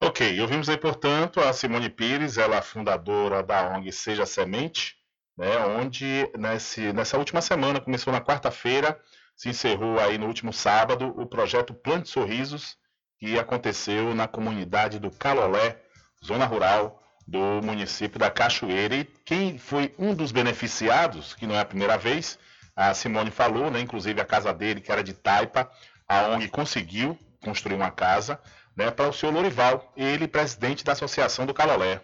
[0.00, 4.97] Ok, ouvimos aí, portanto, a Simone Pires, ela é fundadora da ONG Seja Semente,
[5.38, 9.00] né, onde nesse, nessa última semana, começou na quarta-feira,
[9.36, 12.76] se encerrou aí no último sábado o projeto Plante Sorrisos,
[13.20, 15.78] que aconteceu na comunidade do Calolé,
[16.24, 18.96] zona rural do município da Cachoeira.
[18.96, 22.36] E quem foi um dos beneficiados, que não é a primeira vez,
[22.74, 25.70] a Simone falou, né, inclusive a casa dele, que era de Taipa,
[26.08, 28.40] a ONG conseguiu construir uma casa
[28.76, 32.00] né, para o senhor Lorival, ele presidente da Associação do Calolé.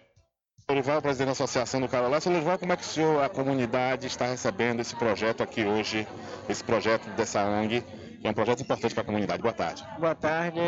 [0.67, 2.19] Lorival, presidente da Associação do Carolá.
[2.21, 6.09] Seu Lorival, como é que o senhor, a comunidade, está recebendo esse projeto aqui hoje,
[6.49, 7.85] esse projeto dessa ONG,
[8.25, 9.43] e é um projeto importante para a comunidade.
[9.43, 9.85] Boa tarde.
[9.99, 10.59] Boa tarde.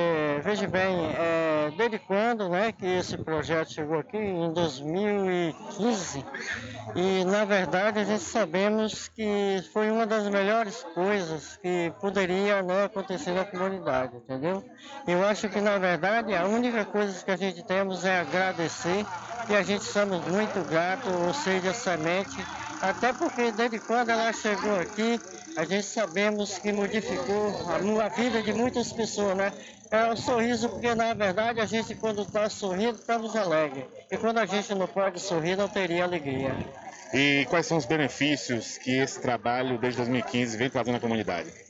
[0.45, 4.19] Veja bem, é, desde quando né, que esse projeto chegou aqui?
[4.19, 6.23] Em 2015.
[6.95, 12.85] E, na verdade, a gente sabemos que foi uma das melhores coisas que poderia né,
[12.85, 14.63] acontecer na comunidade, entendeu?
[15.09, 19.07] Eu acho que, na verdade, a única coisa que a gente temos é agradecer
[19.49, 22.37] e a gente somos muito gratos, ou seja, semente,
[22.83, 25.19] até porque desde quando ela chegou aqui,
[25.57, 27.55] a gente sabemos que modificou
[28.01, 29.53] a, vida de muitas pessoas, né?
[29.91, 33.85] É um sorriso porque, na verdade, a gente quando está sorrindo, estamos alegres.
[34.11, 36.55] E quando a gente não pode sorrir, não teria alegria.
[37.15, 41.67] E quais são os benefícios que esse trabalho desde 2015 vem trazendo à comunidade?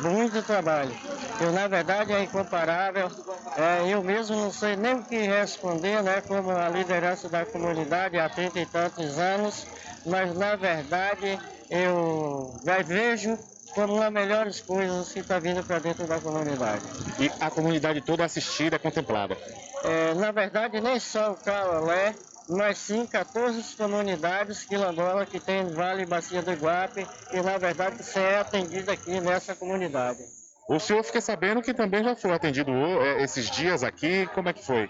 [0.00, 0.94] muito trabalho.
[1.40, 3.10] Eu, na verdade, é incomparável.
[3.56, 8.18] É, eu mesmo não sei nem o que responder, né, como a liderança da comunidade
[8.18, 9.66] há 30 e tantos anos,
[10.06, 11.38] mas, na verdade,
[11.72, 13.38] eu vejo
[13.74, 16.84] como uma das melhores coisas que está vindo para dentro da comunidade.
[17.18, 19.38] E a comunidade toda assistida contemplada?
[19.82, 22.14] É, na verdade, nem só o Calolé,
[22.46, 28.20] mas sim 14 comunidades quilombolas que tem Vale Bacia do Iguape e na verdade você
[28.20, 30.18] é atendido aqui nessa comunidade.
[30.68, 34.52] O senhor fica sabendo que também já foi atendido é, esses dias aqui, como é
[34.52, 34.88] que foi?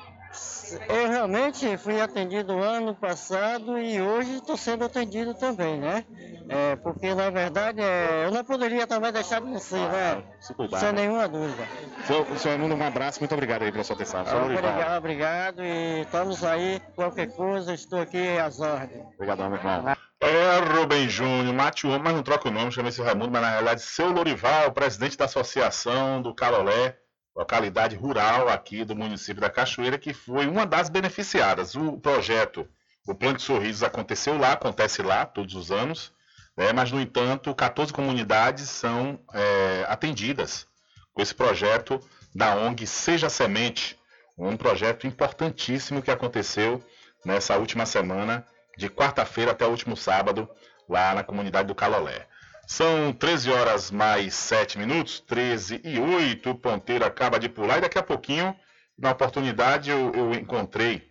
[0.88, 6.04] Eu realmente fui atendido ano passado e hoje estou sendo atendido também, né?
[6.48, 10.22] É, porque na verdade é, eu não poderia também deixar de ser, né?
[10.56, 11.02] Cuidar, Sem né?
[11.02, 11.66] nenhuma dúvida.
[12.06, 14.22] Senhor Raimundo, um abraço, muito obrigado aí pela sua atenção.
[14.22, 14.46] Lorival.
[14.46, 16.80] Obrigado, obrigado e estamos aí.
[16.94, 19.04] Qualquer coisa, estou aqui às ordens.
[19.14, 19.96] Obrigadão, meu irmão.
[20.20, 23.50] É, Rubem Júnior, mate o homem, mas não troca o nome, chama-se Raimundo, mas na
[23.50, 26.96] realidade, seu Lorival, presidente da Associação do Calolé,
[27.34, 31.74] localidade rural aqui do município da Cachoeira, que foi uma das beneficiadas.
[31.74, 32.68] O projeto,
[33.06, 36.12] o Plano de Sorrisos aconteceu lá, acontece lá todos os anos,
[36.56, 40.66] né, mas, no entanto, 14 comunidades são é, atendidas
[41.14, 42.00] com esse projeto
[42.34, 43.98] da ONG Seja Semente,
[44.36, 46.82] um projeto importantíssimo que aconteceu
[47.24, 50.48] nessa última semana, de quarta-feira até o último sábado,
[50.88, 52.26] lá na comunidade do Calolé.
[52.66, 56.50] São 13 horas mais 7 minutos, 13 e 8.
[56.50, 58.56] O ponteiro acaba de pular e daqui a pouquinho,
[58.98, 61.10] na oportunidade, eu, eu encontrei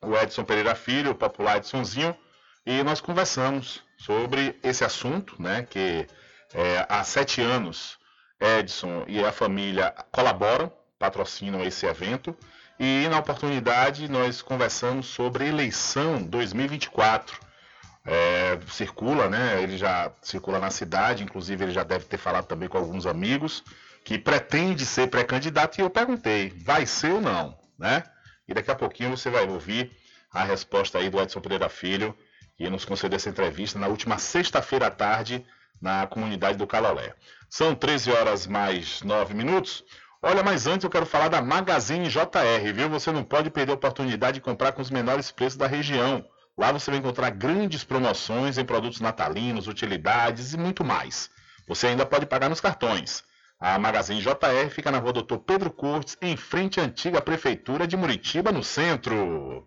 [0.00, 2.16] o Edson Pereira Filho, o popular Edsonzinho,
[2.64, 5.66] e nós conversamos sobre esse assunto, né?
[5.68, 6.06] Que
[6.54, 7.98] é, há sete anos
[8.40, 12.36] Edson e a família colaboram, patrocinam esse evento.
[12.78, 17.45] E na oportunidade nós conversamos sobre eleição 2024
[18.06, 19.62] é, circula, né?
[19.62, 23.64] Ele já circula na cidade, inclusive ele já deve ter falado também com alguns amigos
[24.04, 28.04] que pretende ser pré-candidato e eu perguntei, vai ser ou não, né?
[28.46, 29.90] E daqui a pouquinho você vai ouvir
[30.32, 32.16] a resposta aí do Edson Pereira Filho,
[32.56, 35.44] que nos concedeu essa entrevista na última sexta-feira à tarde
[35.82, 37.14] na comunidade do Calolé.
[37.50, 39.84] São 13 horas mais 9 minutos.
[40.22, 42.88] Olha, mas antes eu quero falar da Magazine JR, viu?
[42.88, 46.24] Você não pode perder a oportunidade de comprar com os menores preços da região.
[46.58, 51.30] Lá você vai encontrar grandes promoções em produtos natalinos, utilidades e muito mais.
[51.68, 53.22] Você ainda pode pagar nos cartões.
[53.58, 57.96] A Magazine JR fica na rua Doutor Pedro Cortes, em frente à antiga Prefeitura de
[57.96, 59.66] Muritiba, no centro.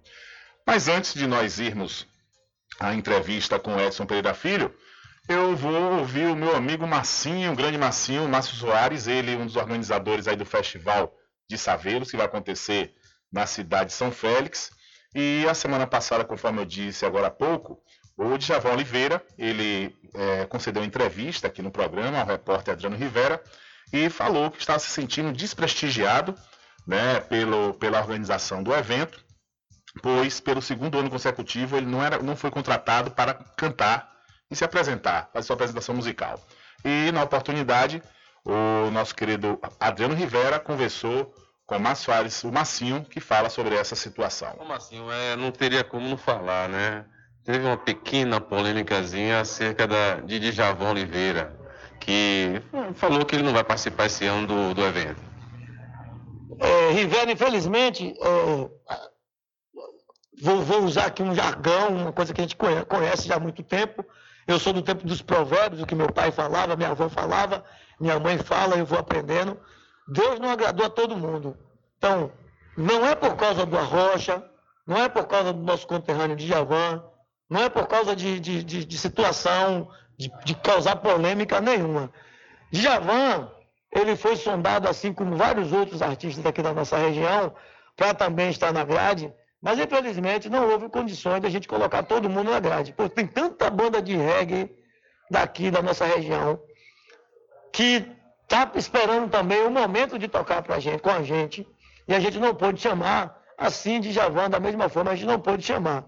[0.66, 2.08] Mas antes de nós irmos
[2.80, 4.74] à entrevista com Edson Pereira Filho,
[5.28, 9.56] eu vou ouvir o meu amigo Massinho, o grande Massinho, Márcio Soares, ele um dos
[9.56, 11.16] organizadores aí do Festival
[11.48, 12.96] de Saveiros, que vai acontecer
[13.32, 14.72] na cidade de São Félix.
[15.14, 17.82] E a semana passada, conforme eu disse agora há pouco,
[18.16, 23.42] o Djavan Oliveira, ele é, concedeu entrevista aqui no programa ao repórter Adriano Rivera
[23.92, 26.36] e falou que estava se sentindo desprestigiado
[26.86, 29.24] né, pelo, pela organização do evento,
[30.02, 34.12] pois pelo segundo ano consecutivo ele não, era, não foi contratado para cantar
[34.52, 36.40] e se apresentar, fazer sua apresentação musical.
[36.84, 38.02] E na oportunidade,
[38.44, 41.34] o nosso querido Adriano Rivera conversou
[41.70, 44.56] com o Márcio Soares, o Massinho, que fala sobre essa situação.
[44.60, 47.06] O Massinho, é, não teria como não falar, né?
[47.46, 51.56] Teve uma pequena polêmicazinha acerca da, de Djavan Oliveira,
[52.00, 52.60] que
[52.96, 55.22] falou que ele não vai participar esse ano do, do evento.
[56.60, 58.70] É, Rivera, infelizmente, é,
[60.42, 63.62] vou, vou, usar aqui um jargão, uma coisa que a gente conhece já há muito
[63.62, 64.04] tempo.
[64.48, 67.64] Eu sou do tempo dos provérbios, o que meu pai falava, minha avó falava,
[68.00, 69.56] minha mãe fala, eu vou aprendendo.
[70.10, 71.58] Deus não agradou a todo mundo.
[71.98, 72.32] Então,
[72.76, 74.44] não é por causa do Arrocha,
[74.86, 77.04] não é por causa do nosso conterrâneo de Javan,
[77.50, 82.12] não é por causa de, de, de, de situação, de, de, causar polêmica nenhuma.
[82.72, 83.52] Djavan,
[83.92, 87.54] ele foi sondado, assim como vários outros artistas aqui da nossa região,
[87.96, 92.30] para também estar na grade, mas infelizmente não houve condições de a gente colocar todo
[92.30, 92.94] mundo na grade.
[92.94, 94.72] Porque tem tanta banda de reggae
[95.30, 96.60] daqui da nossa região
[97.72, 98.19] que
[98.50, 101.68] está esperando também o momento de tocar pra gente, com a gente,
[102.08, 105.40] e a gente não pôde chamar assim de Javan da mesma forma, a gente não
[105.40, 106.04] pôde chamar.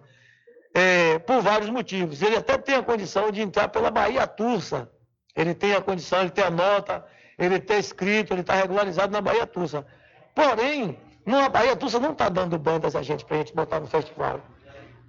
[0.73, 2.21] É, por vários motivos.
[2.21, 4.89] Ele até tem a condição de entrar pela Bahia Tursa.
[5.35, 7.05] Ele tem a condição, ele tem a nota,
[7.37, 9.85] ele está escrito, ele está regularizado na Bahia Tursa.
[10.33, 13.87] Porém, a Bahia Tursa não está dando bandas a gente para a gente botar no
[13.87, 14.39] festival.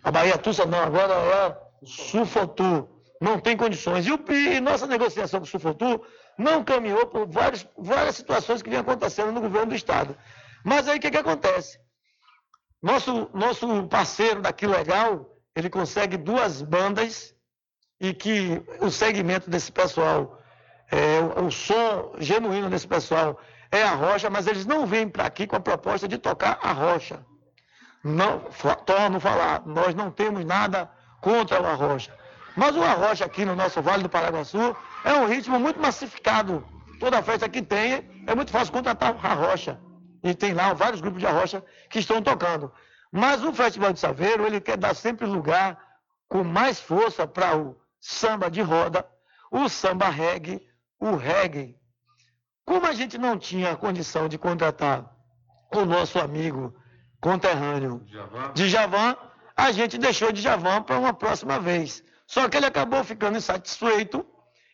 [0.03, 1.57] A Bahia Tursa não, agora é
[1.87, 2.89] Sufotur.
[3.21, 4.05] Não tem condições.
[4.05, 6.03] E, o, e nossa negociação com o Sufotur
[6.39, 10.17] não caminhou por várias, várias situações que vinham acontecendo no governo do Estado.
[10.65, 11.79] Mas aí o que, que acontece?
[12.83, 17.35] Nosso, nosso parceiro daqui legal, ele consegue duas bandas
[18.01, 20.41] e que o segmento desse pessoal,
[20.91, 23.39] é, o, o som genuíno desse pessoal
[23.71, 26.73] é a rocha, mas eles não vêm para aqui com a proposta de tocar a
[26.73, 27.25] rocha.
[28.03, 28.41] Não,
[28.85, 32.13] torno falar, nós não temos nada contra o arrocha.
[32.57, 36.65] Mas o arrocha aqui no nosso Vale do Paraguaçu é um ritmo muito massificado.
[36.99, 39.81] Toda festa que tem, é muito fácil contratar a rocha.
[40.23, 42.73] E tem lá vários grupos de arrocha que estão tocando.
[43.11, 45.79] Mas o Festival de Saveiro, ele quer dar sempre lugar
[46.29, 49.07] com mais força para o samba de roda,
[49.51, 50.67] o samba reggae,
[50.99, 51.77] o reggae.
[52.65, 55.15] Como a gente não tinha condição de contratar
[55.75, 56.75] o nosso amigo
[57.21, 58.05] conterrâneo
[58.55, 59.17] de Javan,
[59.57, 62.03] a gente deixou de Javan para uma próxima vez.
[62.27, 64.25] Só que ele acabou ficando insatisfeito,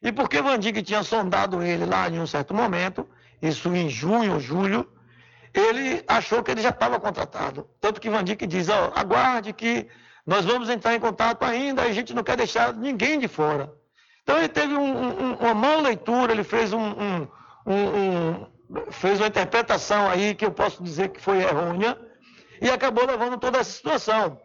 [0.02, 3.08] e porque Van Dijk tinha sondado ele lá em um certo momento,
[3.42, 4.90] isso em junho ou julho,
[5.52, 7.68] ele achou que ele já estava contratado.
[7.80, 9.88] Tanto que Van Dijk diz, ó, aguarde que
[10.26, 13.72] nós vamos entrar em contato ainda, a gente não quer deixar ninguém de fora.
[14.22, 17.26] Então ele teve um, um, uma mal leitura, ele fez, um,
[18.90, 21.98] fez uma interpretação aí que eu posso dizer que foi errônea
[22.60, 24.38] e acabou levando toda essa situação.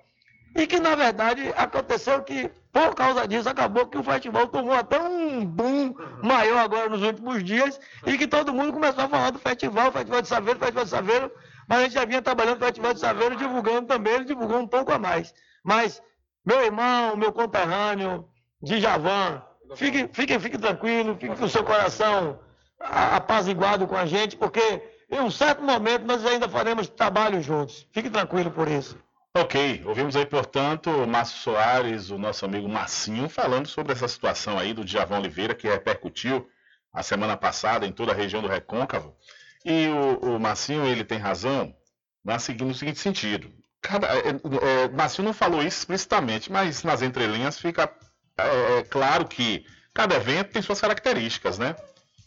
[0.55, 4.99] E que, na verdade, aconteceu que, por causa disso, acabou que o festival tomou até
[4.99, 5.93] um boom
[6.23, 10.23] maior agora nos últimos dias e que todo mundo começou a falar do festival, Festival
[10.23, 11.31] de Saveiro, Festival de Saveiro,
[11.69, 14.67] mas a gente já vinha trabalhando no Festival de Saveiro, divulgando também, ele divulgou um
[14.67, 15.35] pouco a mais.
[15.63, 16.01] Mas,
[16.43, 18.27] meu irmão, meu conterrâneo,
[18.63, 19.43] Djavan,
[19.75, 22.39] fique, fique, fique tranquilo, fique com o seu coração
[22.79, 27.87] apaziguado com a gente, porque em um certo momento nós ainda faremos trabalho juntos.
[27.91, 28.97] Fique tranquilo por isso.
[29.35, 34.59] Ok, ouvimos aí, portanto, o Márcio Soares, o nosso amigo Massinho, falando sobre essa situação
[34.59, 36.47] aí do Djavan Oliveira, que repercutiu
[36.93, 39.17] a semana passada em toda a região do Recôncavo.
[39.65, 41.75] E o, o Massinho, ele tem razão
[42.23, 43.51] na seguinte, no seguinte sentido.
[43.81, 47.91] Cada, é, é, Massinho não falou isso explicitamente, mas nas entrelinhas fica
[48.37, 49.65] é, é, claro que
[49.95, 51.75] cada evento tem suas características, né?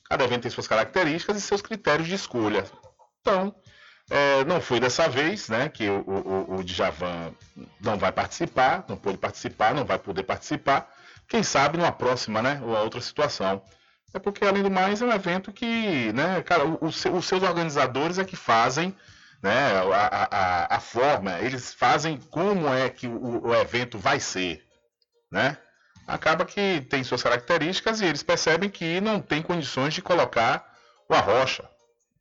[0.08, 2.64] Cada evento tem suas características e seus critérios de escolha.
[3.20, 3.54] Então,
[4.08, 7.32] é, não foi dessa vez, né, que o, o, o Djavan
[7.80, 10.92] não vai participar, não pôde participar, não vai poder participar.
[11.28, 13.62] Quem sabe numa próxima, né, ou outra situação.
[14.14, 18.18] É porque, além do mais, é um evento que, né, cara, os, os seus organizadores
[18.18, 18.96] é que fazem,
[19.42, 24.64] né, a, a, a, forma, eles fazem como é que o, o evento vai ser,
[25.30, 25.58] né?
[26.06, 30.64] Acaba que tem suas características e eles percebem que não tem condições de colocar
[31.08, 31.68] o arrocha,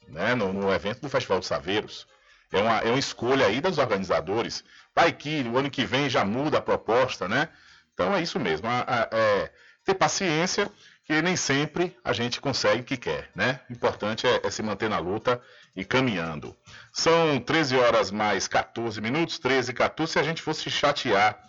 [0.08, 2.08] né, no, no, evento do Festival de Saveiros.
[2.51, 4.64] É uma, é uma escolha aí dos organizadores.
[4.95, 7.49] Vai que o ano que vem já muda a proposta, né?
[7.93, 8.68] Então é isso mesmo.
[8.68, 9.51] A, a, é,
[9.84, 10.70] ter paciência,
[11.06, 13.60] que nem sempre a gente consegue o que quer, né?
[13.70, 15.41] O importante é, é, se manter na luta
[15.76, 16.56] e caminhando.
[16.93, 20.14] São 13 horas mais 14 minutos, 13 e 14.
[20.14, 21.39] Se a gente fosse chatear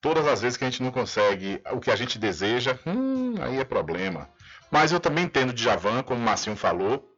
[0.00, 3.58] todas as vezes que a gente não consegue o que a gente deseja, hum, aí
[3.58, 4.28] é problema.
[4.70, 7.11] Mas eu também entendo de Javan, como o Marcinho falou,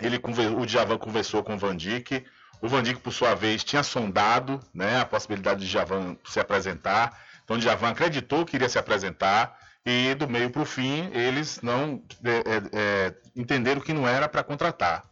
[0.00, 0.20] ele,
[0.56, 2.24] o Djavan conversou com o Van Dijk.
[2.60, 7.18] O Van Dijk, por sua vez, tinha sondado né, a possibilidade de Djavan se apresentar.
[7.44, 9.58] Então, o Djavan acreditou que iria se apresentar.
[9.84, 14.28] E do meio para o fim, eles não é, é, é, entenderam que não era
[14.28, 15.04] para contratar.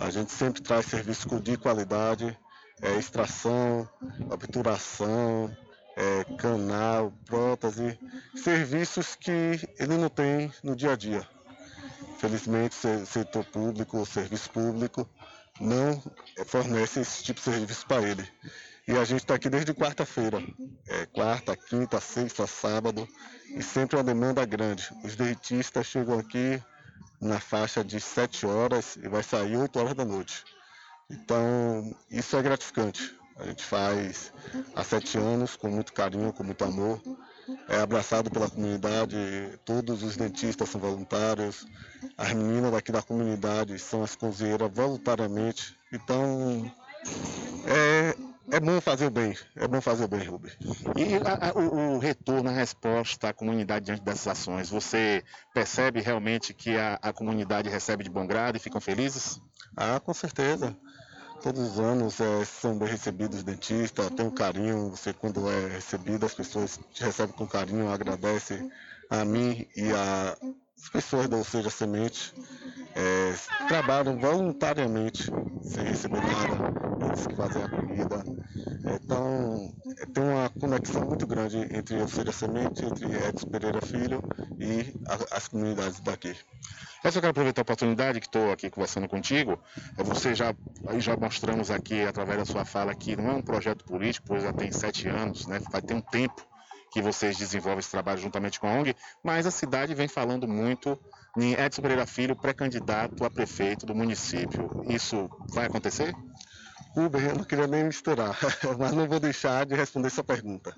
[0.00, 2.34] A gente sempre traz serviços de qualidade,
[2.80, 3.86] é, extração,
[4.30, 5.54] obturação,
[5.94, 7.98] é, canal, prótese,
[8.34, 11.35] serviços que ele não tem no dia a dia.
[12.16, 15.06] Infelizmente, o setor público, serviço público,
[15.60, 16.02] não
[16.46, 18.26] fornece esse tipo de serviço para ele.
[18.88, 20.42] E a gente está aqui desde quarta-feira,
[20.88, 23.06] é, quarta, quinta, sexta, sábado,
[23.50, 24.88] e sempre uma demanda grande.
[25.04, 26.62] Os dentistas chegam aqui
[27.20, 30.44] na faixa de 7 horas e vai sair 8 horas da noite.
[31.10, 33.14] Então, isso é gratificante.
[33.38, 34.32] A gente faz
[34.74, 37.00] há sete anos com muito carinho, com muito amor.
[37.68, 39.16] É abraçado pela comunidade,
[39.64, 41.66] todos os dentistas são voluntários,
[42.16, 45.76] as meninas daqui da comunidade são as cozinheiras voluntariamente.
[45.92, 46.70] Então,
[47.66, 48.16] é,
[48.50, 50.52] é bom fazer o bem, é bom fazer o bem, Rubem.
[50.96, 55.22] E a, a, o, o, retorno, a resposta à comunidade diante dessas ações, você
[55.54, 59.40] percebe realmente que a, a comunidade recebe de bom grado e ficam felizes?
[59.76, 60.76] Ah, com certeza
[61.36, 66.26] todos os anos é, são bem recebidos dentistas, tem um carinho, você quando é recebido,
[66.26, 68.70] as pessoas te recebem com carinho, agradecem
[69.10, 70.36] a mim e a,
[70.78, 72.34] as pessoas da Seja Semente
[72.94, 73.34] é,
[73.68, 75.24] trabalham voluntariamente,
[75.62, 78.24] sem receber nada, eles que fazem a comida.
[78.94, 79.74] Então,
[80.14, 84.22] tem uma conexão muito grande entre o Seja Semente, entre Edson Pereira Filho
[84.58, 86.36] e a, as comunidades daqui.
[87.04, 89.58] Eu quero aproveitar a oportunidade que estou aqui conversando contigo.
[89.96, 90.54] Você já,
[90.98, 94.52] já mostramos aqui, através da sua fala, que não é um projeto político, pois já
[94.52, 95.60] tem sete anos, né?
[95.70, 96.42] vai ter um tempo
[96.92, 100.98] que vocês desenvolvem esse trabalho juntamente com a ONG, mas a cidade vem falando muito
[101.36, 104.70] em Edson Pereira Filho, pré-candidato a prefeito do município.
[104.88, 106.14] Isso vai acontecer?
[106.96, 108.38] Uber, eu não queria nem misturar,
[108.78, 110.74] mas não vou deixar de responder essa pergunta.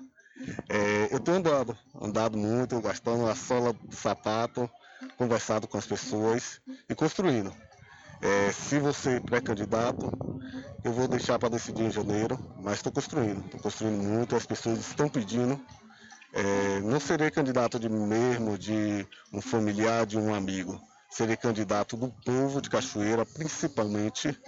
[0.67, 4.69] É, eu tenho andado, andado muito, gastando a sola do sapato,
[5.17, 7.53] conversado com as pessoas e construindo.
[8.21, 10.11] É, se você é pré-candidato,
[10.83, 14.79] eu vou deixar para decidir em janeiro, mas estou construindo, estou construindo muito, as pessoas
[14.79, 15.59] estão pedindo.
[16.33, 20.79] É, não serei candidato de mesmo, de um familiar, de um amigo.
[21.09, 24.39] Serei candidato do povo de Cachoeira, principalmente,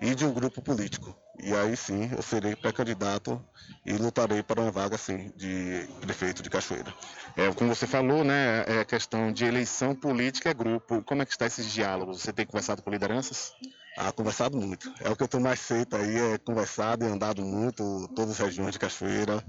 [0.00, 1.16] e de um grupo político.
[1.42, 3.42] E aí sim eu serei pré-candidato
[3.86, 6.92] e lutarei para uma vaga sim de prefeito de Cachoeira.
[7.34, 11.02] É, como você falou, né, é questão de eleição política é grupo.
[11.02, 12.20] Como é que está esses diálogos?
[12.20, 13.54] Você tem conversado com lideranças?
[14.02, 14.90] Ah, conversado muito.
[14.98, 18.38] É o que eu tenho mais feito aí, é conversado e andado muito, todas as
[18.38, 19.44] regiões de Cachoeira,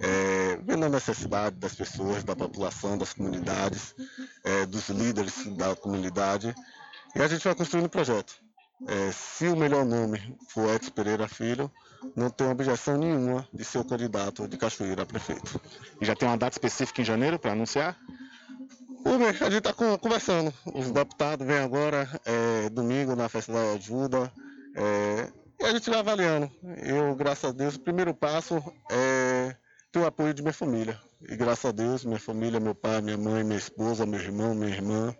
[0.00, 3.94] é, vendo a necessidade das pessoas, da população, das comunidades,
[4.42, 6.52] é, dos líderes da comunidade.
[7.14, 8.34] E a gente vai construindo o projeto.
[8.88, 11.70] É, se o melhor nome for Edson Pereira Filho,
[12.16, 15.60] não tenho objeção nenhuma de ser o candidato de Cachoeira a prefeito.
[16.00, 17.96] E já tem uma data específica em janeiro para anunciar?
[19.06, 20.52] A gente está conversando.
[20.74, 24.32] Os deputados vêm agora, é, domingo, na festa da ajuda.
[24.74, 26.50] É, e a gente vai avaliando.
[26.82, 29.54] Eu, graças a Deus, o primeiro passo é
[29.92, 30.98] ter o apoio de minha família.
[31.20, 34.74] E graças a Deus, minha família, meu pai, minha mãe, minha esposa, meu irmão, minha
[34.74, 35.14] irmã,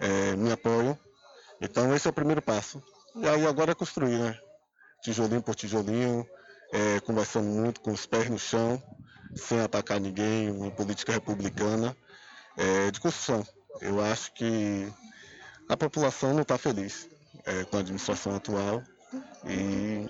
[0.00, 0.96] é, me apoiam.
[1.60, 2.80] Então esse é o primeiro passo.
[3.16, 4.38] E aí agora é construir, né?
[5.02, 6.24] Tijolinho por tijolinho,
[6.72, 8.80] é, conversando muito com os pés no chão,
[9.34, 11.96] sem atacar ninguém, uma política republicana
[12.56, 13.46] é, de construção.
[13.80, 14.92] Eu acho que
[15.68, 17.08] a população não está feliz
[17.44, 18.82] é, com a administração atual
[19.46, 20.08] e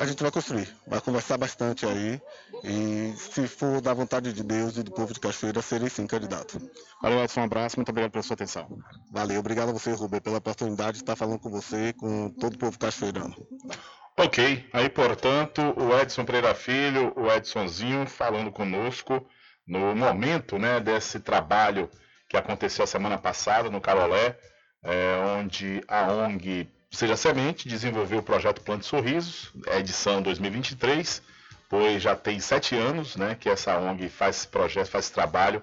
[0.00, 2.20] a gente vai construir, vai conversar bastante aí
[2.64, 6.60] e se for da vontade de Deus e do povo de Cachoeira, serei sim candidato.
[7.00, 8.66] Valeu, Edson, um abraço, muito obrigado pela sua atenção.
[9.10, 12.54] Valeu, obrigado a você, Rubem, pela oportunidade de estar falando com você e com todo
[12.54, 13.34] o povo cachoeirano.
[14.16, 19.26] Ok, aí portanto, o Edson Pereira Filho, o Edsonzinho, falando conosco
[19.66, 21.90] no momento né, desse trabalho
[22.28, 24.36] que aconteceu a semana passada no Carolé,
[24.82, 31.22] é, onde a ONG Seja Semente desenvolveu o projeto Plante Sorrisos, edição 2023,
[31.68, 35.60] pois já tem sete anos né, que essa ONG faz esse projeto, faz esse trabalho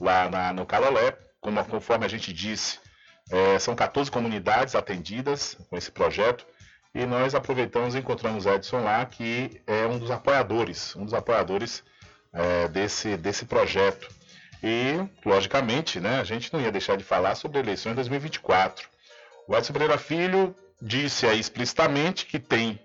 [0.00, 1.16] lá na, no Calolé.
[1.40, 2.78] como, conforme a gente disse,
[3.30, 6.46] é, são 14 comunidades atendidas com esse projeto.
[6.94, 11.82] E nós aproveitamos e encontramos Edson lá, que é um dos apoiadores, um dos apoiadores
[12.32, 14.08] é, desse, desse projeto.
[14.62, 14.94] E,
[15.24, 18.88] logicamente, né, a gente não ia deixar de falar sobre em 2024.
[19.46, 22.80] O Edson Pereira Filho disse aí explicitamente que tem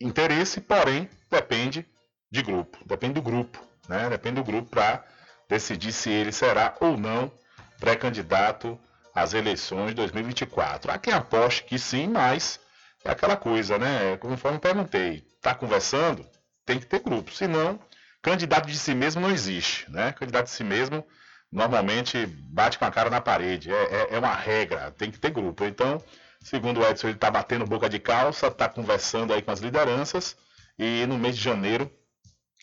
[0.00, 1.86] interesse, porém depende
[2.30, 4.08] de grupo, depende do grupo, né?
[4.08, 5.04] Depende do grupo para
[5.48, 7.32] decidir se ele será ou não
[7.80, 8.78] pré-candidato
[9.14, 10.90] às eleições de 2024.
[10.90, 12.60] Há quem aposte que sim, mas
[13.04, 14.16] é aquela coisa, né?
[14.18, 16.26] Conforme perguntei, está conversando,
[16.64, 17.78] tem que ter grupo, senão
[18.22, 20.12] candidato de si mesmo não existe, né?
[20.12, 21.06] Candidato de si mesmo
[21.50, 25.30] normalmente bate com a cara na parede, é, é, é uma regra, tem que ter
[25.30, 25.64] grupo.
[25.64, 26.02] Então,
[26.42, 30.36] segundo o Edson, ele está batendo boca de calça, está conversando aí com as lideranças
[30.78, 31.90] e no mês de janeiro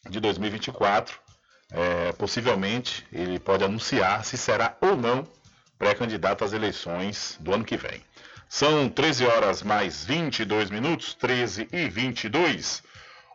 [0.09, 1.19] de 2024,
[1.71, 5.27] é, possivelmente ele pode anunciar se será ou não
[5.77, 8.01] pré-candidato às eleições do ano que vem.
[8.47, 12.83] São 13 horas mais 22 minutos, 13 e 22.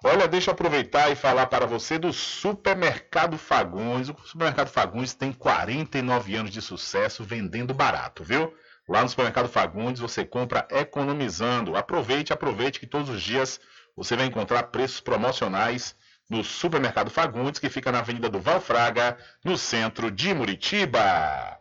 [0.02, 4.08] Olha, deixa eu aproveitar e falar para você do Supermercado Fagundes.
[4.08, 8.54] O Supermercado Fagundes tem 49 anos de sucesso vendendo barato, viu?
[8.88, 11.76] Lá no Supermercado Fagundes você compra economizando.
[11.76, 13.60] Aproveite, aproveite que todos os dias
[13.94, 15.94] você vai encontrar preços promocionais
[16.30, 21.58] no Supermercado Fagundes, que fica na Avenida do Valfraga, no centro de Muritiba.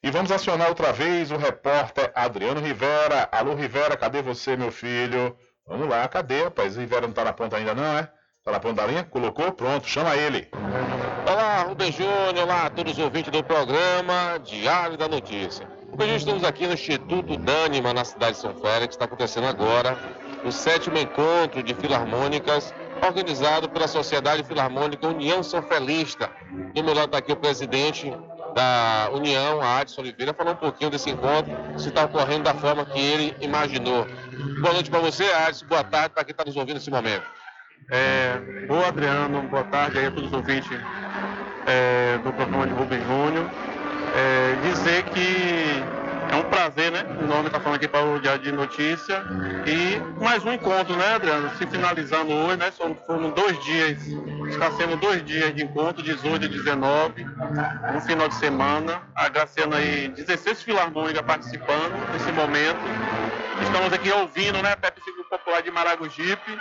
[0.00, 3.28] E vamos acionar outra vez o repórter Adriano Rivera.
[3.32, 5.36] Alô, Rivera, cadê você, meu filho?
[5.70, 6.76] Vamos lá, cadê, rapaz?
[6.76, 8.02] O Rivera não tá na ponta ainda, não, é?
[8.44, 9.04] Tá na ponta da linha?
[9.04, 9.52] Colocou?
[9.52, 10.48] Pronto, chama ele.
[11.24, 15.68] Olá, Rubem Júnior, olá a todos os ouvintes do programa Diário da Notícia.
[15.96, 18.96] Hoje estamos aqui no Instituto Dânima, na cidade de São Félix.
[18.96, 19.96] Está acontecendo agora
[20.44, 22.74] o sétimo encontro de filarmônicas
[23.06, 26.32] organizado pela Sociedade Filarmônica União São Felista.
[26.74, 28.12] Do meu lado está aqui o presidente
[28.54, 32.84] da União, a Adson Oliveira, falar um pouquinho desse encontro, se está ocorrendo da forma
[32.84, 34.06] que ele imaginou.
[34.60, 35.66] Boa noite para você, Adson.
[35.66, 37.24] Boa tarde para quem está nos ouvindo nesse momento.
[37.90, 39.42] É, boa, Adriano.
[39.42, 40.70] Boa tarde aí a todos os ouvintes
[41.66, 43.50] é, do programa de Rubem Júnior.
[44.14, 45.82] É, dizer que
[46.30, 47.04] é um prazer, né?
[47.20, 49.22] O nome está falando aqui para o Diário de Notícia.
[49.66, 51.50] E mais um encontro, né, Adriano?
[51.56, 52.70] Se finalizando hoje, né?
[53.06, 53.98] Foram, dois dias,
[54.48, 57.24] está sendo dois dias de encontro, 18 e 19,
[57.92, 59.02] no final de semana.
[59.14, 62.80] Agraciando aí 16 filarmônicas participando nesse momento.
[63.62, 64.76] Estamos aqui ouvindo, né?
[64.76, 66.58] Pepe Figo Popular de Maragogipe.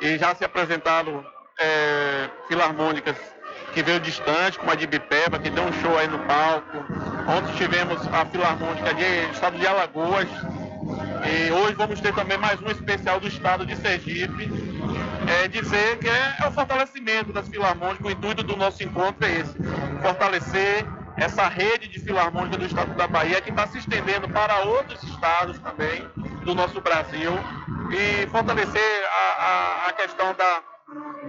[0.00, 1.24] E já se apresentaram
[1.58, 3.16] é, filarmônicas
[3.76, 6.78] que veio distante, como a de Bipeba, que deu um show aí no palco.
[7.28, 10.26] Ontem tivemos a Filarmônica de estado de Alagoas.
[11.26, 14.50] E hoje vamos ter também mais um especial do estado de Sergipe.
[15.42, 19.40] É dizer que é, é o fortalecimento das filarmônicas, o intuito do nosso encontro é
[19.40, 19.54] esse,
[20.00, 20.86] fortalecer
[21.18, 25.58] essa rede de filarmônica do estado da Bahia que está se estendendo para outros estados
[25.58, 26.02] também
[26.46, 27.32] do nosso Brasil
[27.90, 30.62] e fortalecer a, a, a questão da,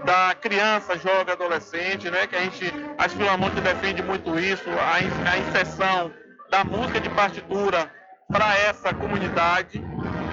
[0.06, 2.28] da criança, jovem, adolescente, né?
[2.28, 6.12] Que a gente, as filarmônicas defende muito isso, a, a inserção
[6.50, 7.92] da música de partitura
[8.32, 9.82] para essa comunidade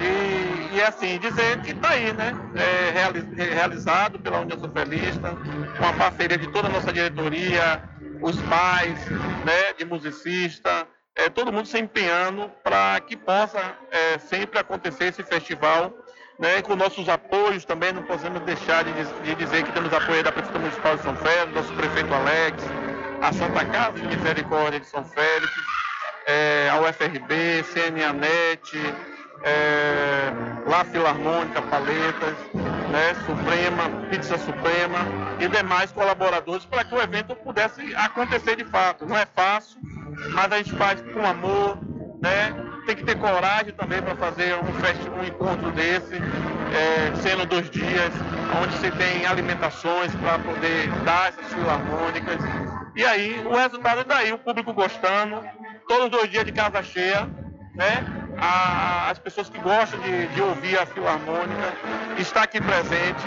[0.01, 2.33] e, e, assim, dizer que está aí, né?
[2.55, 5.35] É, realizado pela União Socialista,
[5.77, 7.81] com a parceria de toda a nossa diretoria,
[8.21, 9.09] os pais,
[9.45, 15.23] né, de musicista, é, todo mundo se empenhando para que possa é, sempre acontecer esse
[15.23, 15.93] festival
[16.37, 18.91] né, com nossos apoios também, não podemos deixar de,
[19.23, 22.63] de dizer que temos apoio da Prefeitura Municipal de São Félix, nosso prefeito Alex,
[23.21, 25.51] a Santa Casa de Misericórdia de São Félix,
[26.27, 28.77] é, a UFRB, CNANET,
[29.43, 30.31] é,
[30.67, 32.35] La Filarmônica, Paletas,
[32.91, 34.99] né, Suprema, Pizza Suprema
[35.39, 39.05] e demais colaboradores para que o evento pudesse acontecer de fato.
[39.05, 39.77] Não é fácil,
[40.33, 41.77] mas a gente faz com amor,
[42.21, 42.64] né?
[42.85, 45.01] Tem que ter coragem também para fazer um, fest...
[45.09, 48.11] um encontro desse, é, sendo dois dias,
[48.61, 52.37] onde se tem alimentações para poder dar essas filarmônicas.
[52.95, 55.43] E aí o resultado é daí, o público gostando,
[55.87, 57.27] todos os dois dias de casa cheia,
[57.73, 58.05] né?
[58.37, 61.73] A, as pessoas que gostam de, de, ouvir a filarmônica,
[62.17, 63.23] estar aqui presente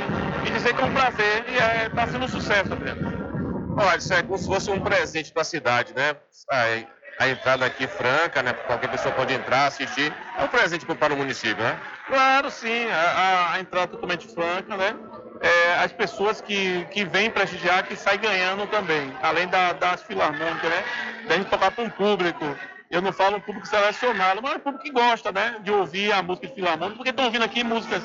[0.47, 3.77] e dizer que é um prazer e está é, tá sendo um sucesso, Adriano.
[3.79, 6.15] Olha, isso é como se fosse um presente para a cidade, né?
[7.19, 8.53] A entrada aqui franca, né?
[8.53, 10.13] Qualquer pessoa pode entrar, assistir.
[10.39, 11.79] É um presente para o município, né?
[12.07, 12.87] Claro, sim.
[12.91, 14.95] A, a entrada totalmente franca, né?
[15.41, 20.71] É, as pessoas que, que vêm prestigiar que saem ganhando também, além da, das filarmônicas,
[20.71, 20.85] né?
[21.27, 22.45] Da gente tocar para um público.
[22.91, 25.57] Eu não falo um público selecionado, mas é um público que gosta, né?
[25.61, 28.03] De ouvir a música de filarmônica, porque estão ouvindo aqui músicas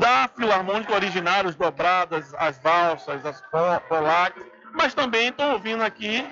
[0.00, 3.40] da filarmônica originárias, dobradas, as valsas, as
[3.88, 6.24] polacas mas também estou ouvindo aqui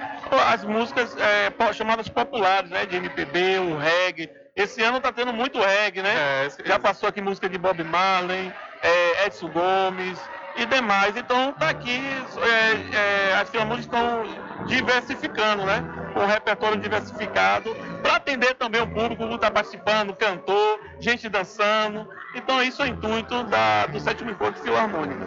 [0.52, 2.86] as músicas é, chamadas populares, né?
[2.86, 4.30] De MPB, o reggae.
[4.54, 6.48] Esse ano tá tendo muito reggae, né?
[6.64, 8.52] Já passou aqui música de Bob Marley,
[8.82, 10.18] é, Edson Gomes
[10.56, 11.16] e demais.
[11.16, 12.00] Então tá aqui,
[12.42, 15.84] é, é, as filarmônicas estão diversificando, né?
[16.16, 22.08] Um repertório diversificado, para atender também o público que está participando, cantor, gente dançando.
[22.34, 25.26] Então isso é o intuito da, do sétimo encontro filarmônico.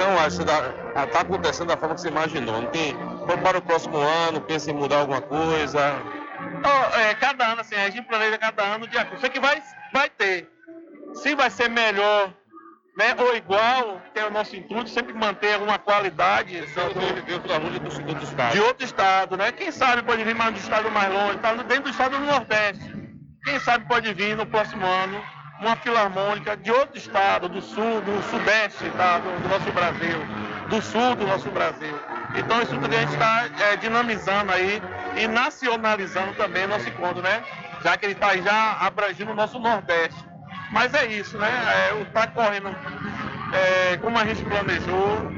[0.00, 2.62] Então, acho que está acontecendo da forma que você imaginou.
[2.62, 2.96] Não tem.
[3.44, 5.94] Para o próximo ano, pensa em mudar alguma coisa.
[6.64, 9.18] Ó, é, cada ano, assim, a gente planeja cada ano de acordo.
[9.18, 9.62] Isso aqui vai,
[9.92, 10.48] vai ter.
[11.12, 12.32] Se vai ser melhor
[13.00, 16.54] né, ou igual, que é o nosso intuito, sempre manter alguma qualidade.
[18.24, 18.52] estado.
[18.52, 19.50] De outro estado, né?
[19.52, 22.94] Quem sabe pode vir mais do estado mais longe, tá dentro do estado do Nordeste.
[23.42, 25.18] Quem sabe pode vir no próximo ano
[25.62, 30.18] uma filarmônica de outro estado, do sul, do sudeste tá, do, do nosso Brasil,
[30.68, 31.98] do sul do nosso Brasil.
[32.36, 34.82] Então isso tudo a gente está é, dinamizando aí
[35.16, 37.42] e nacionalizando também o nosso encontro, né?
[37.82, 40.29] Já que ele está já abrangindo o nosso Nordeste.
[40.70, 41.50] Mas é isso, né?
[42.02, 42.68] Está correndo
[43.52, 45.30] é, como a gente planejou,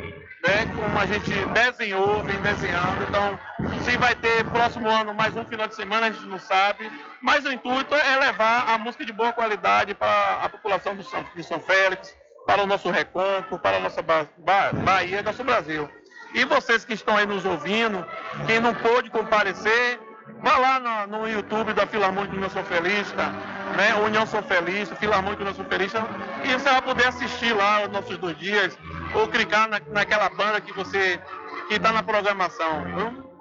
[0.42, 0.66] né?
[0.74, 3.02] Como a gente desenhou, vem desenhando.
[3.08, 3.38] Então,
[3.82, 6.90] se vai ter próximo ano mais um final de semana, a gente não sabe.
[7.20, 11.24] Mas o intuito é levar a música de boa qualidade para a população do São,
[11.34, 12.14] de São Félix,
[12.46, 15.88] para o nosso Recôncavo, para a nossa ba ba Bahia, nosso Brasil.
[16.34, 18.06] E vocês que estão aí nos ouvindo,
[18.46, 20.00] quem não pôde comparecer,
[20.40, 23.30] vá lá no, no YouTube da Filarmônica União São Felista,
[23.76, 23.94] né?
[24.04, 26.06] União São Felista, Filarmônica União São Felista,
[26.44, 28.76] e você vai poder assistir lá os nossos dois dias,
[29.14, 31.20] ou clicar na, naquela banda que você
[31.68, 32.84] que está na programação.
[32.84, 33.32] Viu?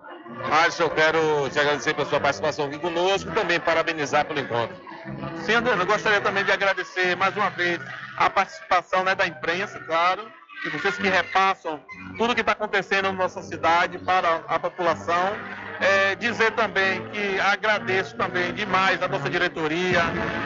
[0.49, 4.75] Márcio, eu quero te agradecer pela sua participação aqui conosco e também parabenizar pelo encontro.
[5.45, 7.79] Sim, André, eu gostaria também de agradecer mais uma vez
[8.17, 10.31] a participação né, da imprensa, claro,
[10.65, 11.81] e vocês que repassam
[12.17, 15.33] tudo que está acontecendo na nossa cidade para a população.
[15.81, 20.01] É, dizer também que agradeço também demais a nossa diretoria,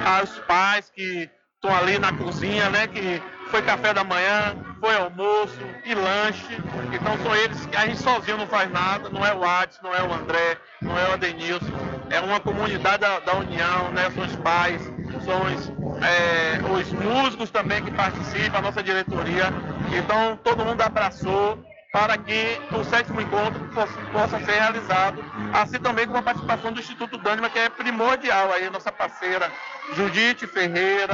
[0.06, 2.88] aos pais que estão ali na cozinha, né?
[2.88, 6.58] Que foi café da manhã, foi almoço e lanche.
[6.94, 9.94] Então são eles que a gente sozinho não faz nada, não é o Adson, não
[9.94, 11.74] é o André, não é o Adenilson.
[12.10, 14.10] É uma comunidade da, da União, né?
[14.12, 14.82] São os pais,
[15.26, 15.72] são os,
[16.02, 19.46] é, os músicos também que participam, a nossa diretoria.
[19.98, 21.60] Então todo mundo abraçou
[21.96, 25.24] para que o sétimo encontro possa, possa ser realizado,
[25.54, 29.50] assim também com a participação do Instituto Dânima, que é primordial aí, nossa parceira
[29.96, 31.14] Judite Ferreira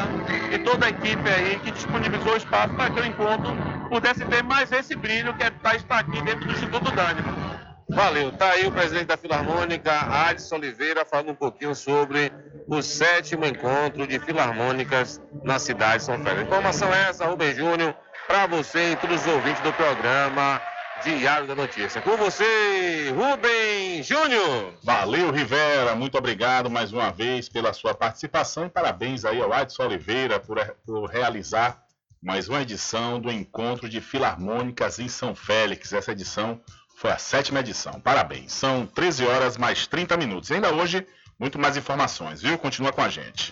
[0.52, 3.56] e toda a equipe aí que disponibilizou espaço para que o encontro
[3.90, 7.62] pudesse ter mais esse brilho que é estar aqui dentro do Instituto Dânima.
[7.88, 12.34] Valeu, tá aí o presidente da Filarmônica, Adson Oliveira, falando um pouquinho sobre
[12.68, 16.42] o sétimo encontro de filarmônicas na cidade de São Félix.
[16.42, 17.94] Informação é essa, Rubem Júnior,
[18.26, 20.60] para você e todos os ouvintes do programa
[21.04, 22.02] Diário da Notícia.
[22.02, 24.74] Com você, Rubem Júnior.
[24.84, 25.96] Valeu, Rivera.
[25.96, 30.60] Muito obrigado mais uma vez pela sua participação e parabéns aí ao Adson Oliveira por,
[30.86, 31.82] por realizar
[32.22, 35.92] mais uma edição do Encontro de Filarmônicas em São Félix.
[35.92, 36.62] Essa edição
[36.96, 38.00] foi a sétima edição.
[38.00, 38.54] Parabéns.
[38.54, 40.52] São 13 horas mais 30 minutos.
[40.52, 41.06] Ainda hoje,
[41.40, 42.58] muito mais informações, viu?
[42.60, 43.52] Continua com a gente.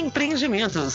[0.00, 0.94] Empreendimentos.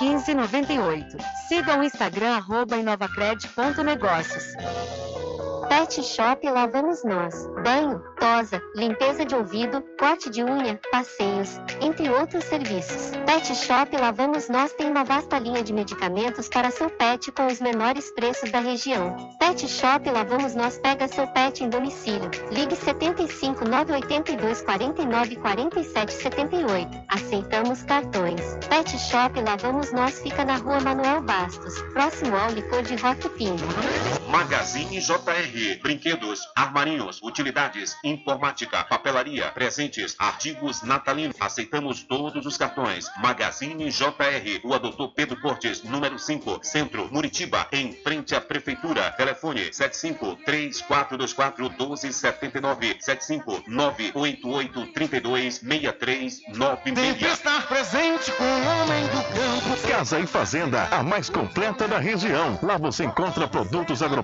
[0.00, 1.16] 1598.
[1.48, 4.54] Siga o Instagram arroba inovacred.negócios.
[5.68, 7.46] Pet Shop lá vamos nós.
[7.64, 13.10] Banho, tosa, limpeza de ouvido, corte de unha, passeios, entre outros serviços.
[13.26, 17.46] Pet Shop lá vamos nós tem uma vasta linha de medicamentos para seu pet com
[17.46, 19.16] os menores preços da região.
[19.38, 22.30] Pet Shop lá vamos nós pega seu pet em domicílio.
[22.50, 27.04] Ligue 75 982 49 47 78.
[27.08, 28.40] Aceitamos cartões.
[28.68, 33.28] Pet Shop lá vamos nós fica na rua Manuel Bastos, próximo ao licor de Rock
[33.30, 33.56] Pinho.
[34.34, 35.78] Magazine JR.
[35.80, 41.36] Brinquedos, armarinhos, utilidades, informática, papelaria, presentes, artigos natalinos.
[41.38, 43.06] Aceitamos todos os cartões.
[43.22, 44.60] Magazine JR.
[44.64, 49.12] Rua Doutor Pedro Cortes, número 5, Centro, Muritiba, em frente à Prefeitura.
[49.12, 56.40] Telefone 75 3424 1279 75 988 32 63
[56.82, 59.88] Sempre estar presente com o homem do campo.
[59.88, 62.58] Casa e Fazenda, a mais completa da região.
[62.60, 64.23] Lá você encontra produtos agropecuários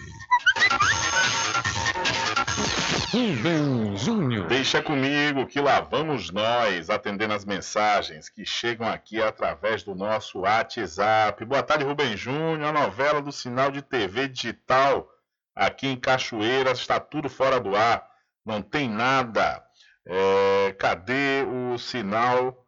[3.12, 4.48] Rubem Júnior.
[4.48, 10.42] Deixa comigo que lá vamos nós atendendo as mensagens que chegam aqui através do nosso
[10.42, 11.44] WhatsApp.
[11.46, 12.64] Boa tarde, Rubem Júnior.
[12.64, 15.10] A novela do sinal de TV digital
[15.56, 18.08] aqui em Cachoeiras está tudo fora do ar.
[18.46, 19.65] Não tem nada.
[20.08, 22.66] É, cadê o sinal?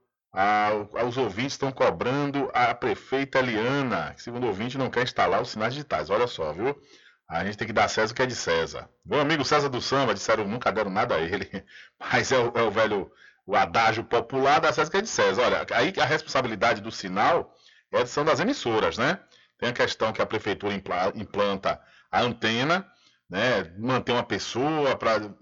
[1.08, 5.50] Os ouvintes estão cobrando a prefeita Eliana, que segundo o ouvinte não quer instalar os
[5.50, 6.10] sinais digitais.
[6.10, 6.80] Olha só, viu?
[7.28, 8.90] A gente tem que dar César o que é de César.
[9.06, 11.50] Meu amigo César do Samba, disseram nunca deram nada a ele,
[12.00, 13.12] mas é o, é o velho,
[13.46, 15.42] o adágio popular da César que é de César.
[15.44, 17.54] Olha, aí a responsabilidade do sinal
[17.92, 19.20] é, são das emissoras, né?
[19.58, 21.82] Tem a questão que a prefeitura impla- implanta
[22.12, 22.86] a antena,
[23.30, 23.74] né?
[23.78, 25.34] Manter uma pessoa para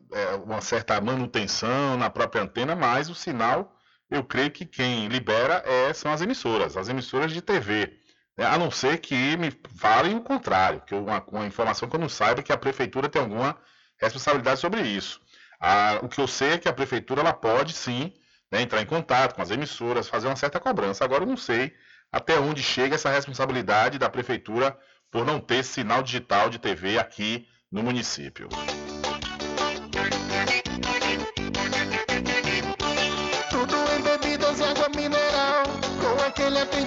[0.43, 3.75] uma certa manutenção na própria antena, mas o sinal,
[4.09, 7.99] eu creio que quem libera é, são as emissoras, as emissoras de TV.
[8.37, 8.45] né?
[8.45, 12.09] A não ser que me falem o contrário, que uma, uma informação que eu não
[12.09, 13.57] saiba é que a prefeitura tem alguma
[13.99, 15.21] responsabilidade sobre isso.
[15.59, 18.13] Ah, o que eu sei é que a prefeitura ela pode sim
[18.51, 21.03] né, entrar em contato com as emissoras, fazer uma certa cobrança.
[21.03, 21.73] Agora eu não sei
[22.11, 24.77] até onde chega essa responsabilidade da prefeitura
[25.11, 28.47] por não ter sinal digital de TV aqui no município.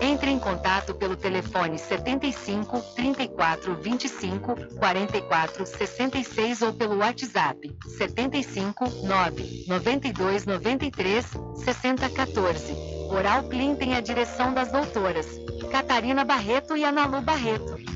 [0.00, 9.64] Entre em contato pelo telefone 75 34 25 44 66 ou pelo WhatsApp 75 9
[9.66, 11.26] 92 93
[11.64, 12.72] 60 14.
[13.10, 15.26] Oral Clean tem a direção das doutoras
[15.70, 17.95] Catarina Barreto e Analu Barreto.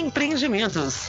[0.00, 1.08] Empreendimentos.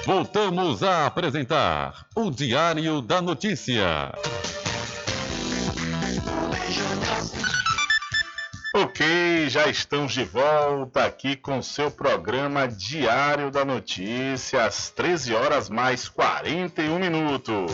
[0.06, 4.12] Voltamos a apresentar o Diário da Notícia.
[8.76, 15.70] Ok, já estamos de volta aqui com seu programa Diário da Notícia, às 13 horas
[15.70, 17.72] mais 41 minutos.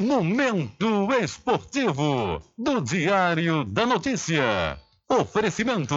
[0.00, 4.78] Momento esportivo do Diário da Notícia.
[5.08, 5.94] Oferecimento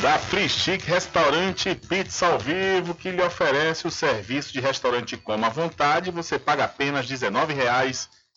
[0.00, 5.46] da Free Chic Restaurante Pizza ao Vivo, que lhe oferece o serviço de restaurante como
[5.46, 6.10] à vontade.
[6.10, 7.16] Você paga apenas R$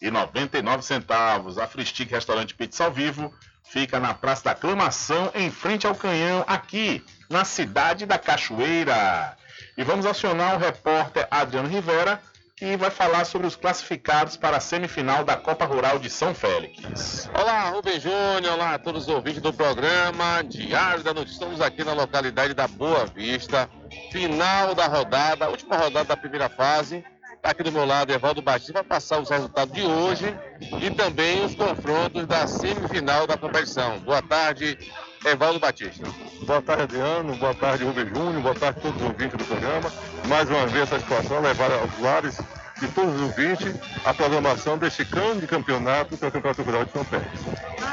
[0.01, 1.61] 19,99.
[1.61, 3.33] A Free Chic Restaurante e Pizza ao Vivo
[3.63, 9.37] fica na Praça da Aclamação, em frente ao Canhão, aqui na cidade da Cachoeira.
[9.77, 12.21] E vamos acionar o repórter Adriano Rivera,
[12.55, 17.29] que vai falar sobre os classificados para a semifinal da Copa Rural de São Félix.
[17.31, 21.35] Olá, Rubem Júnior, olá a todos os ouvintes do programa Diário da Notícia.
[21.35, 23.69] Estamos aqui na localidade da Boa Vista,
[24.11, 27.03] final da rodada, última rodada da primeira fase.
[27.37, 30.35] Está aqui do meu lado, Evaldo Batista, vai passar os resultados de hoje
[30.81, 33.99] e também os confrontos da semifinal da competição.
[33.99, 34.77] Boa tarde,
[35.23, 36.03] Evaldo Batista.
[36.45, 37.35] Boa tarde, Adriano.
[37.37, 38.41] Boa tarde, Rubem Júnior.
[38.41, 39.91] Boa tarde a todos os ouvintes do programa.
[40.27, 42.37] Mais uma vez, essa situação levar aos lares
[42.79, 43.73] de todos os ouvintes
[44.05, 47.31] a programação deste grande campeonato, que é o Campeonato Rural de São Félix.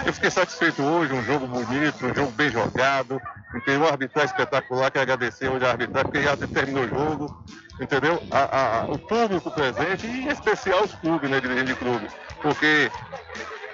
[0.04, 3.20] Eu fiquei satisfeito hoje, um jogo bonito, um jogo bem jogado,
[3.64, 7.44] tem um arbitragem espetacular, quero agradecer hoje a arbitragem, porque já terminou o jogo,
[7.80, 8.22] entendeu?
[8.30, 12.06] A, a, o público presente e em especial os clubes, né, dirigentes de clube,
[12.40, 12.90] porque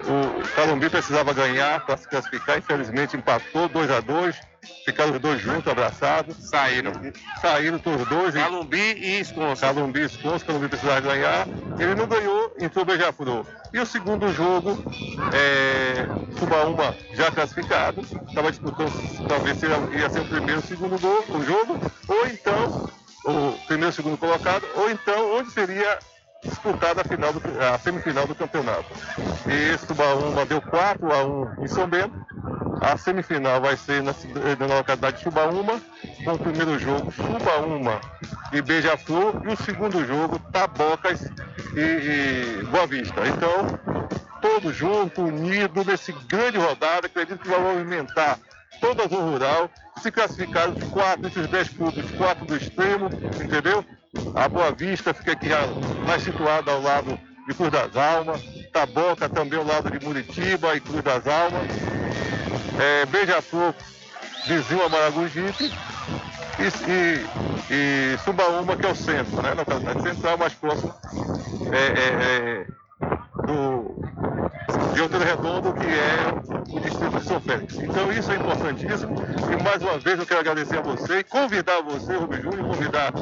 [0.04, 4.50] o Calumbi precisava ganhar para se classificar, infelizmente empatou 2 a 2
[4.84, 6.36] ficaram os dois juntos, abraçados.
[6.36, 6.92] Saíram.
[7.40, 8.34] Saíram os dois.
[8.34, 9.66] Calumbi e Esconça.
[9.66, 11.46] Calumbi e Esconça, Calumbi precisava ganhar.
[11.78, 13.46] Ele não ganhou, entrou Beija-Flor.
[13.72, 14.82] E o segundo jogo,
[15.32, 16.06] é,
[16.38, 18.90] Subaúma já classificado, estava disputando
[19.28, 21.78] talvez ia ser o primeiro o segundo gol, o jogo,
[22.08, 22.90] ou então
[23.24, 25.98] o primeiro e segundo colocado, ou então onde seria
[26.42, 28.86] disputada a, final do, a semifinal do campeonato.
[29.46, 32.14] E Subaúma deu 4 a 1 em São Bento.
[32.80, 34.14] A semifinal vai ser na,
[34.58, 35.80] na localidade de Subaúma,
[36.24, 38.00] com o primeiro jogo Subaúma
[38.52, 41.30] e Beija-Flor, e o segundo jogo Tabocas
[41.76, 43.20] e, e Boa Vista.
[43.26, 44.00] Então,
[44.40, 48.38] todos juntos, unidos, nesse grande rodada, acredito que vai movimentar
[48.80, 49.70] toda a zona rural,
[50.00, 53.08] se classificar os quatro, esses dez clubes, quatro do extremo,
[53.42, 53.84] entendeu?
[54.34, 55.48] A Boa Vista fica aqui
[56.06, 60.80] mais situada ao lado de Cruz das Almas, Taboca também ao lado de Muritiba e
[60.80, 61.68] Cruz das Almas,
[62.78, 63.74] é, Beija-Flor,
[64.46, 65.72] vizinho a Maragogipe,
[66.58, 69.54] e, e, e, Subaúma, que é o centro, né?
[69.54, 70.94] Na central, mais próximo
[71.72, 72.66] é, é, é,
[73.46, 73.94] do,
[75.08, 77.74] de Redondo, que é o distrito de São Félix.
[77.76, 79.14] Então isso é importantíssimo
[79.50, 83.12] e mais uma vez eu quero agradecer a você e convidar você, Rubem Júnior, convidar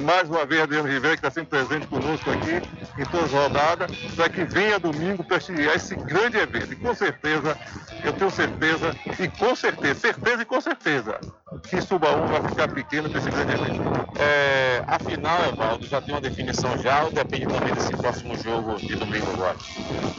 [0.00, 2.60] mais uma vez Adriano Ribeiro, que está sempre presente conosco aqui
[2.98, 6.72] em todas as rodadas, para que venha domingo prestigiar esse grande evento.
[6.72, 7.56] E com certeza
[8.02, 11.20] eu tenho certeza, e com certeza, certeza e com certeza,
[11.68, 13.82] que Subaú vai ficar pequeno para esse grande evento.
[14.18, 18.94] É, afinal, Evaldo, já tem uma definição já ou depende também desse próximo jogo de
[18.96, 19.56] domingo agora?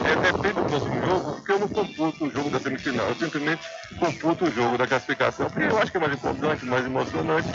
[0.04, 3.62] É, depende do próximo jogo, porque eu não computo o jogo da semifinal, eu simplesmente
[3.98, 7.48] computo o jogo da classificação, porque eu acho que é mais importante, mais emocionante,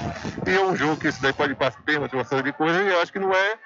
[0.45, 2.89] e é um jogo que esse daí pode passar pênalti, uma série de coisas, e
[2.89, 3.57] eu acho que não é,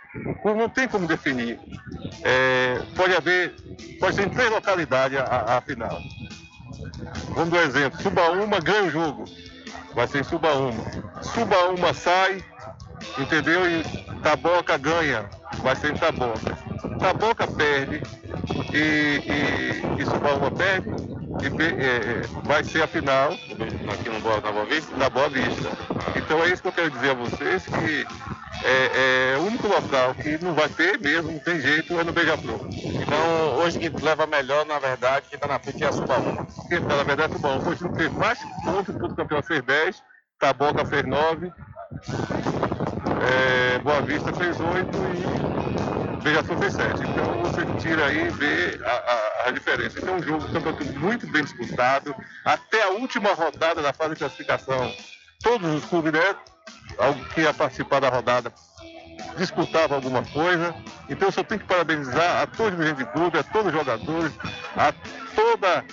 [0.44, 1.60] não tem como definir.
[2.24, 3.56] É, pode haver,
[4.00, 6.04] pode ser em três localidades a, a final.
[7.30, 9.26] Vamos dar um exemplo, Subaúma ganha o jogo,
[9.96, 10.84] vai ser em Subaúma.
[11.34, 12.44] Subaúma sai,
[13.18, 13.70] entendeu?
[13.70, 13.84] E
[14.22, 15.30] Taboca ganha,
[15.62, 16.58] vai ser Taboca.
[17.00, 18.02] Taboca perde
[18.74, 20.90] e, e, e Subaúma perde
[21.42, 24.96] e é, é, vai ser a final aqui no Boa, na Boa Vista?
[24.96, 25.70] Da Boa Vista.
[26.16, 28.08] Então é isso que eu quero dizer a vocês, que
[28.64, 32.14] é, é, o único local que não vai ter mesmo, não tem jeito, é no
[32.14, 32.68] Beija-Flor.
[32.72, 36.48] Então, hoje que leva melhor, na verdade, quem está na frente é a Subaúma.
[36.70, 37.70] Quem está, na verdade, é a Subaúma.
[37.70, 40.04] O time fez mais pontos, o campeão fez 10,
[40.40, 41.52] Taboca fez 9,
[43.22, 44.98] é, Boa Vista fez 8
[46.20, 47.02] e Beija-Flor fez 7.
[47.04, 50.00] Então, você tira aí e vê a, a, a diferença.
[50.00, 54.92] Então, um jogo campeonato muito bem disputado, até a última rodada da fase de classificação.
[55.42, 56.36] Todos os clubes, né,
[57.34, 58.52] que ia participar da rodada
[59.38, 60.74] disputava alguma coisa.
[61.10, 64.32] Então eu só tenho que parabenizar a todos os de clube, a todos os jogadores,
[64.76, 64.94] a
[65.36, 65.86] toda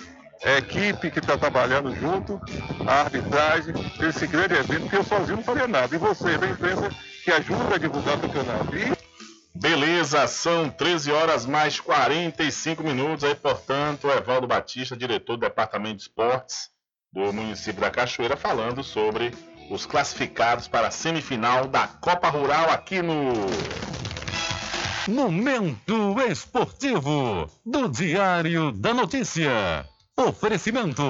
[0.45, 2.39] a equipe que está trabalhando junto,
[2.85, 5.95] a arbitragem, esse grande evento, que eu sozinho não faria nada.
[5.95, 6.89] E você, da imprensa,
[7.23, 8.75] que ajuda a divulgar o campeonato.
[8.75, 8.93] E...
[9.55, 13.23] Beleza, são 13 horas mais 45 minutos.
[13.23, 16.69] Aí, portanto, Evaldo Batista, diretor do Departamento de Esportes
[17.13, 19.31] do município da Cachoeira, falando sobre
[19.69, 23.33] os classificados para a semifinal da Copa Rural aqui no.
[25.07, 29.85] Momento Esportivo do Diário da Notícia.
[30.15, 31.03] Oferecimento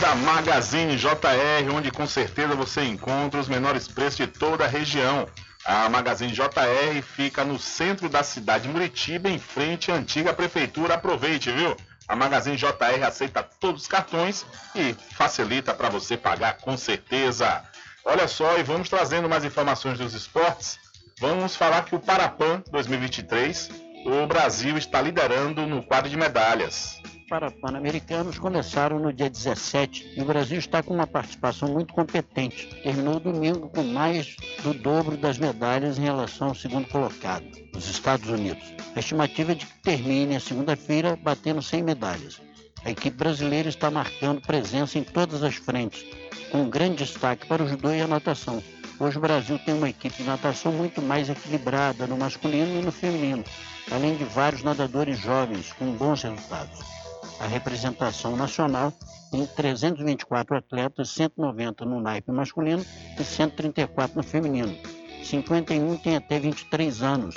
[0.00, 5.28] da Magazine JR, onde com certeza você encontra os menores preços de toda a região.
[5.64, 10.94] A Magazine JR fica no centro da cidade de Muritiba, em frente à antiga prefeitura.
[10.94, 11.76] Aproveite, viu?
[12.06, 17.62] A Magazine JR aceita todos os cartões e facilita para você pagar com certeza.
[18.04, 20.78] Olha só, e vamos trazendo mais informações dos esportes.
[21.20, 23.68] Vamos falar que o Parapan 2023,
[24.06, 27.02] o Brasil está liderando no quadro de medalhas.
[27.28, 32.68] Para Pan-Americanos começaram no dia 17 e o Brasil está com uma participação muito competente.
[32.82, 37.44] Terminou domingo com mais do dobro das medalhas em relação ao segundo colocado,
[37.76, 38.64] os Estados Unidos.
[38.96, 42.40] A estimativa é de que termine a segunda-feira batendo 100 medalhas.
[42.82, 46.06] A equipe brasileira está marcando presença em todas as frentes,
[46.50, 48.62] com grande destaque para o judô e a natação.
[48.98, 52.90] Hoje o Brasil tem uma equipe de natação muito mais equilibrada no masculino e no
[52.90, 53.44] feminino,
[53.92, 56.97] além de vários nadadores jovens com bons resultados.
[57.40, 58.92] A representação nacional
[59.30, 62.84] tem 324 atletas, 190 no naipe masculino
[63.18, 64.76] e 134 no feminino.
[65.22, 67.34] 51 tem até 23 anos,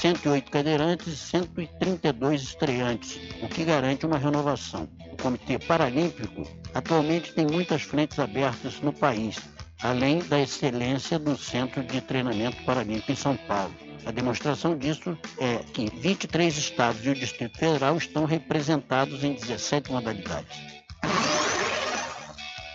[0.00, 4.88] 108 cadeirantes e 132 estreantes, o que garante uma renovação.
[5.12, 9.38] O Comitê Paralímpico atualmente tem muitas frentes abertas no país,
[9.82, 13.83] além da excelência do Centro de Treinamento Paralímpico em São Paulo.
[14.06, 19.90] A demonstração disso é que 23 estados e o Distrito Federal estão representados em 17
[19.90, 20.58] modalidades.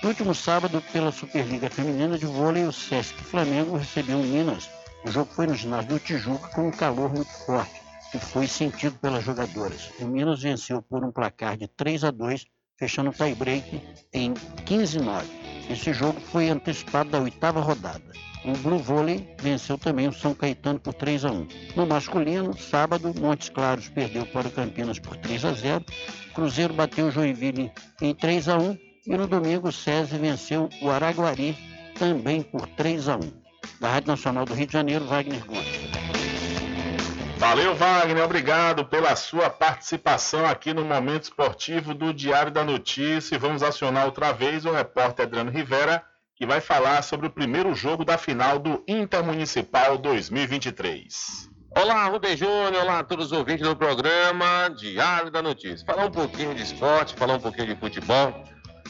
[0.02, 4.70] No último sábado, pela Superliga Feminina de Vôlei, o Sesc Flamengo recebeu o Minas
[5.04, 7.82] o jogo foi no ginásio do Tijuca com um calor muito forte,
[8.12, 9.92] que foi sentido pelas jogadoras.
[10.00, 12.46] O Minas venceu por um placar de 3 a 2,
[12.78, 13.82] fechando o tie-break
[14.14, 15.24] em 15-9.
[15.70, 18.12] Esse jogo foi antecipado da oitava rodada.
[18.46, 21.48] O Blue Volley venceu também o São Caetano por 3 a 1.
[21.76, 25.86] No masculino, sábado, Montes Claros perdeu para o Campinas por 3 a 0.
[26.34, 27.72] Cruzeiro bateu o Joinville
[28.02, 31.58] em 3 a 1 e no domingo SESI venceu o Araguari
[31.98, 33.20] também por 3 a 1
[33.80, 35.90] da Rádio Nacional do Rio de Janeiro, Wagner Gomes.
[37.38, 38.24] Valeu, Wagner.
[38.24, 43.36] Obrigado pela sua participação aqui no Momento Esportivo do Diário da Notícia.
[43.36, 46.04] E vamos acionar outra vez o repórter Adriano Rivera,
[46.40, 51.50] que vai falar sobre o primeiro jogo da final do Intermunicipal 2023.
[51.76, 55.86] Olá, Rubem Júnior, olá a todos os ouvintes do programa Diário da Notícia.
[55.86, 58.42] Falar um pouquinho de esporte, falar um pouquinho de futebol.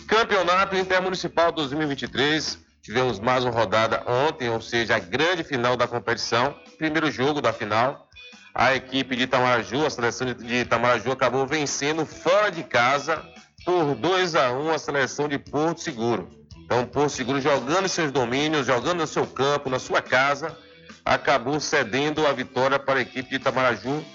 [0.08, 6.56] Campeonato Intermunicipal 2023 Tivemos mais uma rodada ontem, ou seja, a grande final da competição,
[6.78, 8.08] primeiro jogo da final.
[8.54, 13.24] A equipe de Itamaraju, a seleção de Itamaraju acabou vencendo fora de casa
[13.66, 16.39] por 2 a 1 a seleção de Porto Seguro.
[16.70, 20.56] Então, Porto Seguro jogando seus domínios, jogando no seu campo, na sua casa,
[21.04, 24.06] acabou cedendo a vitória para a equipe de Itamaraju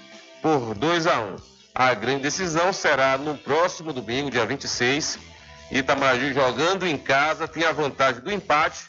[0.41, 1.35] por 2 a 1.
[1.75, 5.19] A grande decisão será no próximo domingo, dia 26.
[5.69, 8.85] Itamaraju jogando em casa tem a vantagem do empate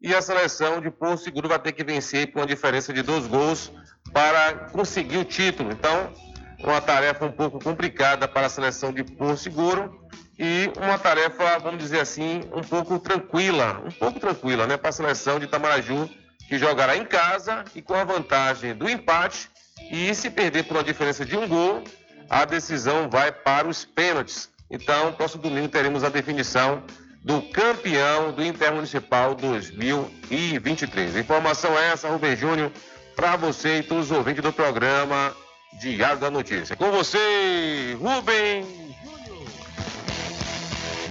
[0.00, 3.26] e a seleção de Porto Seguro vai ter que vencer com uma diferença de dois
[3.26, 3.70] gols
[4.14, 5.70] para conseguir o título.
[5.72, 6.10] Então,
[6.58, 9.99] uma tarefa um pouco complicada para a seleção de Porto Seguro
[10.42, 14.92] e uma tarefa, vamos dizer assim, um pouco tranquila, um pouco tranquila, né, para a
[14.92, 16.08] seleção de Itamaraju,
[16.48, 19.50] que jogará em casa e com a vantagem do empate.
[19.92, 21.84] E se perder por uma diferença de um gol,
[22.30, 24.48] a decisão vai para os pênaltis.
[24.70, 26.82] Então, próximo domingo teremos a definição
[27.22, 31.16] do campeão do Intermunicipal 2023.
[31.16, 32.72] Informação é essa, Rubem Júnior,
[33.14, 35.36] para você e todos os ouvintes do programa
[35.78, 36.74] Diário da Notícia.
[36.76, 38.79] Com você, Rubem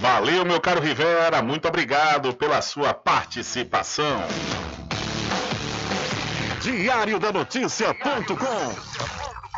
[0.00, 4.24] Valeu, meu caro Rivera, muito obrigado pela sua participação.
[6.62, 9.39] Diário da Notícia.com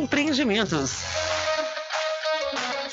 [0.00, 1.04] Empreendimentos.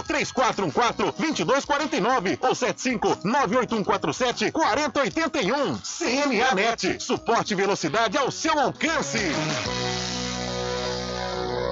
[0.00, 5.78] 3414 2249 ou 75 98147 4081.
[5.78, 9.18] CNAnet, suporte e velocidade ao seu alcance.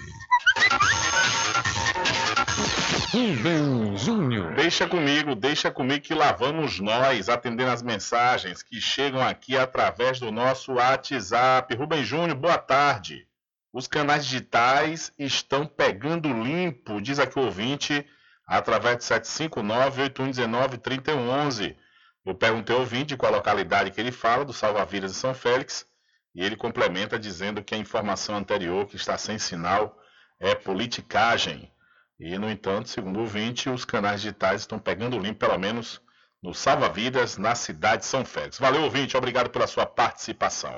[3.11, 4.53] Rubem Júnior.
[4.53, 10.19] Deixa comigo, deixa comigo que lá vamos nós atendendo as mensagens que chegam aqui através
[10.19, 11.73] do nosso WhatsApp.
[11.75, 13.27] Rubem Júnior, boa tarde.
[13.73, 18.05] Os canais digitais estão pegando limpo, diz aqui o ouvinte,
[18.45, 21.75] através de 759-8119-3111.
[22.25, 25.85] Eu perguntei ao ouvinte qual a localidade que ele fala, do Salva-Vidas de São Félix,
[26.35, 29.97] e ele complementa dizendo que a informação anterior, que está sem sinal,
[30.39, 31.71] é politicagem.
[32.19, 35.99] E, no entanto, segundo o ouvinte, os canais digitais estão pegando limpo, pelo menos
[36.41, 38.59] no Salva-Vidas, na cidade de São Félix.
[38.59, 40.77] Valeu, ouvinte, obrigado pela sua participação.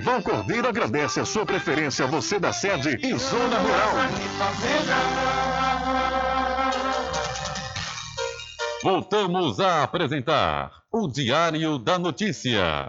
[0.00, 3.92] Val Cordeiro agradece a sua preferência, você da sede e Zona Rural.
[8.82, 12.88] Voltamos a apresentar o Diário da Notícia.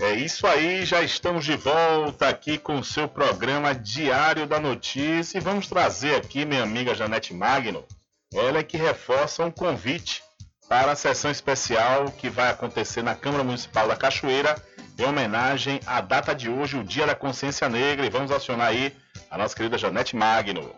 [0.00, 5.38] É isso aí, já estamos de volta aqui com o seu programa Diário da Notícia
[5.38, 7.84] e vamos trazer aqui minha amiga Janete Magno,
[8.32, 10.22] ela é que reforça um convite
[10.68, 14.56] para a sessão especial que vai acontecer na Câmara Municipal da Cachoeira
[14.98, 18.96] em homenagem à data de hoje, o Dia da Consciência Negra, e vamos acionar aí
[19.30, 20.74] a nossa querida Janete Magno.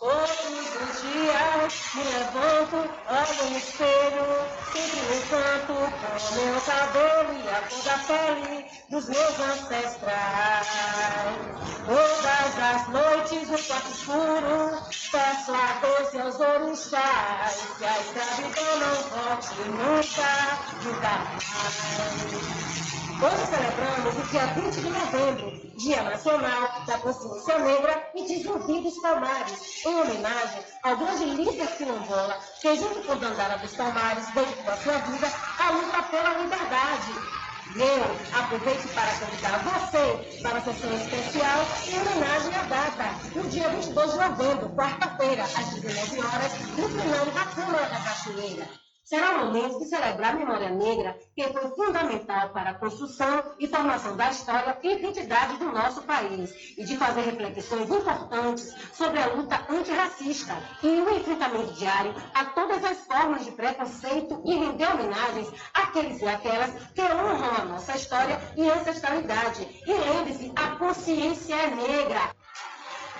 [0.00, 4.24] Todos os dias me levanto, olho no espelho,
[4.72, 10.56] sempre me encanto o meu cabelo e a cor da pele dos meus ancestrais.
[11.84, 14.82] Todas as noites no quarto escuro,
[15.12, 20.30] peço a Deus e aos orixás que a escravidão não volte nunca,
[20.82, 22.99] nunca mais.
[23.22, 28.80] Hoje celebramos o dia 20 de novembro, Dia Nacional da Consciência Negra e de Zumbi
[28.80, 34.72] dos Palmares, em homenagem ao grande líder quilombola que, junto com Dandara dos Palmares, dedicou
[34.72, 35.26] a sua vida
[35.58, 37.12] à luta pela liberdade.
[37.76, 43.68] Eu aproveito para convidar você para a sessão especial em homenagem à data, no dia
[43.68, 48.89] 22 de novembro, quarta-feira, às 19 horas, no plenário da Câmara da Cachoeira.
[49.10, 53.66] Será um momento de celebrar a memória negra, que foi fundamental para a construção e
[53.66, 59.26] formação da história e identidade do nosso país, e de fazer reflexões importantes sobre a
[59.34, 65.48] luta antirracista e o enfrentamento diário a todas as formas de preconceito e render homenagens
[65.74, 69.82] àqueles e aquelas que honram a nossa história e ancestralidade.
[69.88, 72.30] E lembre-se, a consciência é negra.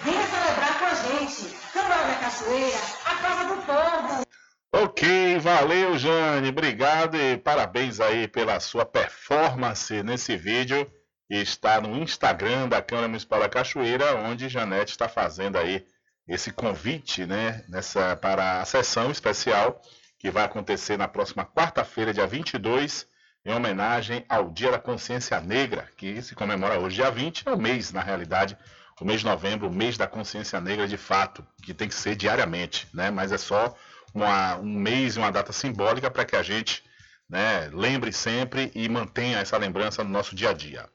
[0.03, 1.53] Venha celebrar com a gente.
[1.73, 4.30] Câmara da Cachoeira, a Casa do Povo.
[4.73, 10.89] Ok, valeu Jane, obrigado e parabéns aí pela sua performance nesse vídeo.
[11.29, 15.85] Está no Instagram da Câmara Municipal da Cachoeira, onde Janete está fazendo aí
[16.27, 19.81] esse convite, né, nessa, para a sessão especial
[20.17, 23.09] que vai acontecer na próxima quarta-feira, dia 22,
[23.45, 27.59] em homenagem ao Dia da Consciência Negra, que se comemora hoje, dia 20, é o
[27.59, 28.57] mês, na realidade,
[29.01, 32.15] o mês de novembro, o mês da consciência negra de fato, que tem que ser
[32.15, 33.75] diariamente, né, mas é só
[34.15, 36.83] uma, um mês, uma data simbólica para que a gente
[37.29, 40.89] né, lembre sempre e mantenha essa lembrança no nosso dia a dia.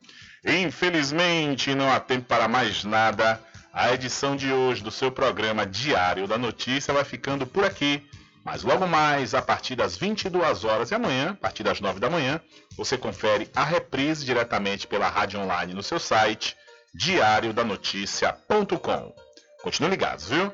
[0.45, 3.41] Infelizmente, não há tempo para mais nada.
[3.73, 8.07] A edição de hoje do seu programa Diário da Notícia vai ficando por aqui.
[8.43, 12.11] Mas logo mais, a partir das 22 horas e amanhã, a partir das 9 da
[12.11, 12.39] manhã,
[12.77, 16.55] você confere a reprise diretamente pela rádio online no seu site
[16.93, 19.15] diariodanoticia.com.
[19.63, 20.53] Continue ligados, viu?